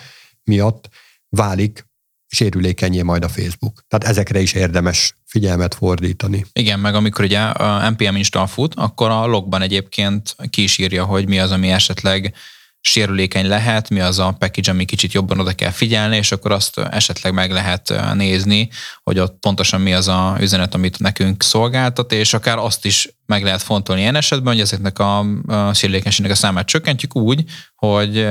miatt 0.43 0.89
válik 1.29 1.89
sérülékenyé 2.27 3.01
majd 3.01 3.23
a 3.23 3.29
Facebook. 3.29 3.83
Tehát 3.87 4.07
ezekre 4.15 4.39
is 4.39 4.53
érdemes 4.53 5.15
figyelmet 5.25 5.75
fordítani. 5.75 6.45
Igen, 6.53 6.79
meg 6.79 6.95
amikor 6.95 7.25
ugye 7.25 7.39
a 7.39 7.89
NPM 7.89 8.15
install 8.15 8.47
fut, 8.47 8.73
akkor 8.75 9.09
a 9.09 9.25
logban 9.25 9.61
egyébként 9.61 10.35
ki 10.49 10.63
is 10.63 10.77
írja, 10.77 11.05
hogy 11.05 11.27
mi 11.27 11.39
az, 11.39 11.51
ami 11.51 11.69
esetleg 11.69 12.33
sérülékeny 12.81 13.47
lehet, 13.47 13.89
mi 13.89 13.99
az 13.99 14.19
a 14.19 14.35
package, 14.39 14.71
ami 14.71 14.85
kicsit 14.85 15.13
jobban 15.13 15.39
oda 15.39 15.53
kell 15.53 15.69
figyelni, 15.69 16.15
és 16.15 16.31
akkor 16.31 16.51
azt 16.51 16.77
esetleg 16.77 17.33
meg 17.33 17.51
lehet 17.51 18.13
nézni, 18.13 18.69
hogy 19.03 19.19
ott 19.19 19.39
pontosan 19.39 19.81
mi 19.81 19.93
az 19.93 20.07
a 20.07 20.37
üzenet, 20.39 20.73
amit 20.73 20.99
nekünk 20.99 21.43
szolgáltat, 21.43 22.11
és 22.11 22.33
akár 22.33 22.57
azt 22.57 22.85
is 22.85 23.09
meg 23.25 23.43
lehet 23.43 23.61
fontolni 23.61 24.01
ilyen 24.01 24.15
esetben, 24.15 24.53
hogy 24.53 24.61
ezeknek 24.61 24.99
a, 24.99 25.25
sérülékenységnek 25.73 26.31
a 26.31 26.35
számát 26.35 26.65
csökkentjük 26.65 27.15
úgy, 27.15 27.43
hogy 27.75 28.27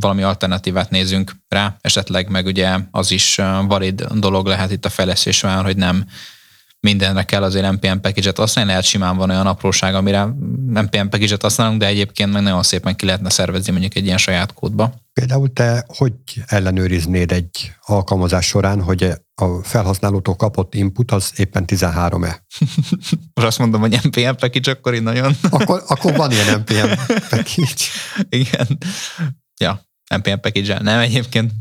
valami 0.00 0.22
alternatívát 0.22 0.90
nézzünk 0.90 1.32
rá, 1.48 1.76
esetleg 1.80 2.28
meg 2.28 2.46
ugye 2.46 2.78
az 2.90 3.10
is 3.10 3.40
valid 3.66 4.02
dolog 4.02 4.46
lehet 4.46 4.70
itt 4.72 4.84
a 4.84 4.90
fejlesztésben, 4.90 5.62
hogy 5.64 5.76
nem 5.76 6.04
mindenre 6.86 7.22
kell 7.22 7.42
azért 7.42 7.70
NPM 7.72 7.98
package-et 8.00 8.36
használni, 8.36 8.70
lehet 8.70 8.84
simán 8.84 9.16
van 9.16 9.30
olyan 9.30 9.46
apróság, 9.46 9.94
amire 9.94 10.24
NPM 10.66 11.08
package-et 11.08 11.42
használunk, 11.42 11.80
de 11.80 11.86
egyébként 11.86 12.32
meg 12.32 12.42
nagyon 12.42 12.62
szépen 12.62 12.96
ki 12.96 13.06
lehetne 13.06 13.30
szervezni 13.30 13.72
mondjuk 13.72 13.94
egy 13.94 14.04
ilyen 14.04 14.18
saját 14.18 14.52
kódba. 14.52 14.94
Például 15.12 15.52
te 15.52 15.84
hogy 15.96 16.12
ellenőriznéd 16.46 17.32
egy 17.32 17.72
alkalmazás 17.80 18.46
során, 18.46 18.82
hogy 18.82 19.12
a 19.34 19.62
felhasználótól 19.62 20.36
kapott 20.36 20.74
input 20.74 21.12
az 21.12 21.32
éppen 21.36 21.64
13-e? 21.66 22.44
Most 23.34 23.46
azt 23.46 23.58
mondom, 23.58 23.80
hogy 23.80 23.98
NPM 24.02 24.34
package, 24.34 24.70
akkor 24.70 24.94
így 24.94 25.02
nagyon... 25.02 25.36
akkor, 25.50 25.82
akkor 25.86 26.16
van 26.16 26.30
ilyen 26.30 26.58
NPM 26.58 26.88
package. 27.30 27.84
Igen. 28.28 28.78
Ja, 29.60 29.82
NPM 30.16 30.40
package 30.40 30.78
Nem, 30.78 30.98
egyébként 30.98 31.52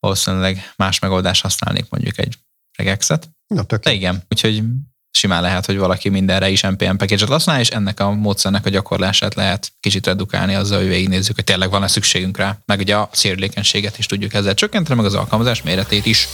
valószínűleg 0.00 0.72
más 0.76 0.98
megoldást 0.98 1.42
használnék 1.42 1.86
mondjuk 1.90 2.18
egy 2.18 2.38
regexet. 2.80 3.30
Na, 3.46 3.62
tök 3.62 3.82
De 3.82 3.92
igen, 3.92 4.22
úgyhogy 4.28 4.62
simán 5.10 5.42
lehet, 5.42 5.66
hogy 5.66 5.76
valaki 5.76 6.08
mindenre 6.08 6.48
is 6.48 6.60
NPM 6.60 6.96
package-et 6.96 7.28
használ, 7.28 7.60
és 7.60 7.68
ennek 7.68 8.00
a 8.00 8.10
módszernek 8.10 8.66
a 8.66 8.70
gyakorlását 8.70 9.34
lehet 9.34 9.72
kicsit 9.80 10.06
redukálni 10.06 10.54
azzal, 10.54 10.78
hogy 10.78 10.88
végignézzük, 10.88 11.34
hogy 11.34 11.44
tényleg 11.44 11.70
van-e 11.70 11.86
szükségünk 11.86 12.36
rá, 12.36 12.58
meg 12.66 12.78
ugye 12.78 12.96
a 12.96 13.08
sérülékenységet 13.12 13.98
is 13.98 14.06
tudjuk 14.06 14.34
ezzel 14.34 14.54
csökkenteni, 14.54 14.96
meg 14.96 15.06
az 15.06 15.14
alkalmazás 15.14 15.62
méretét 15.62 16.06
is. 16.06 16.28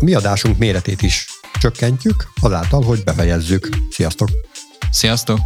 Mi 0.00 0.14
adásunk 0.14 0.58
méretét 0.58 1.02
is 1.02 1.26
csökkentjük, 1.60 2.28
azáltal, 2.40 2.82
hogy 2.82 3.04
befejezzük. 3.04 3.68
Sziasztok! 3.90 4.28
Sziasztok! 4.90 5.38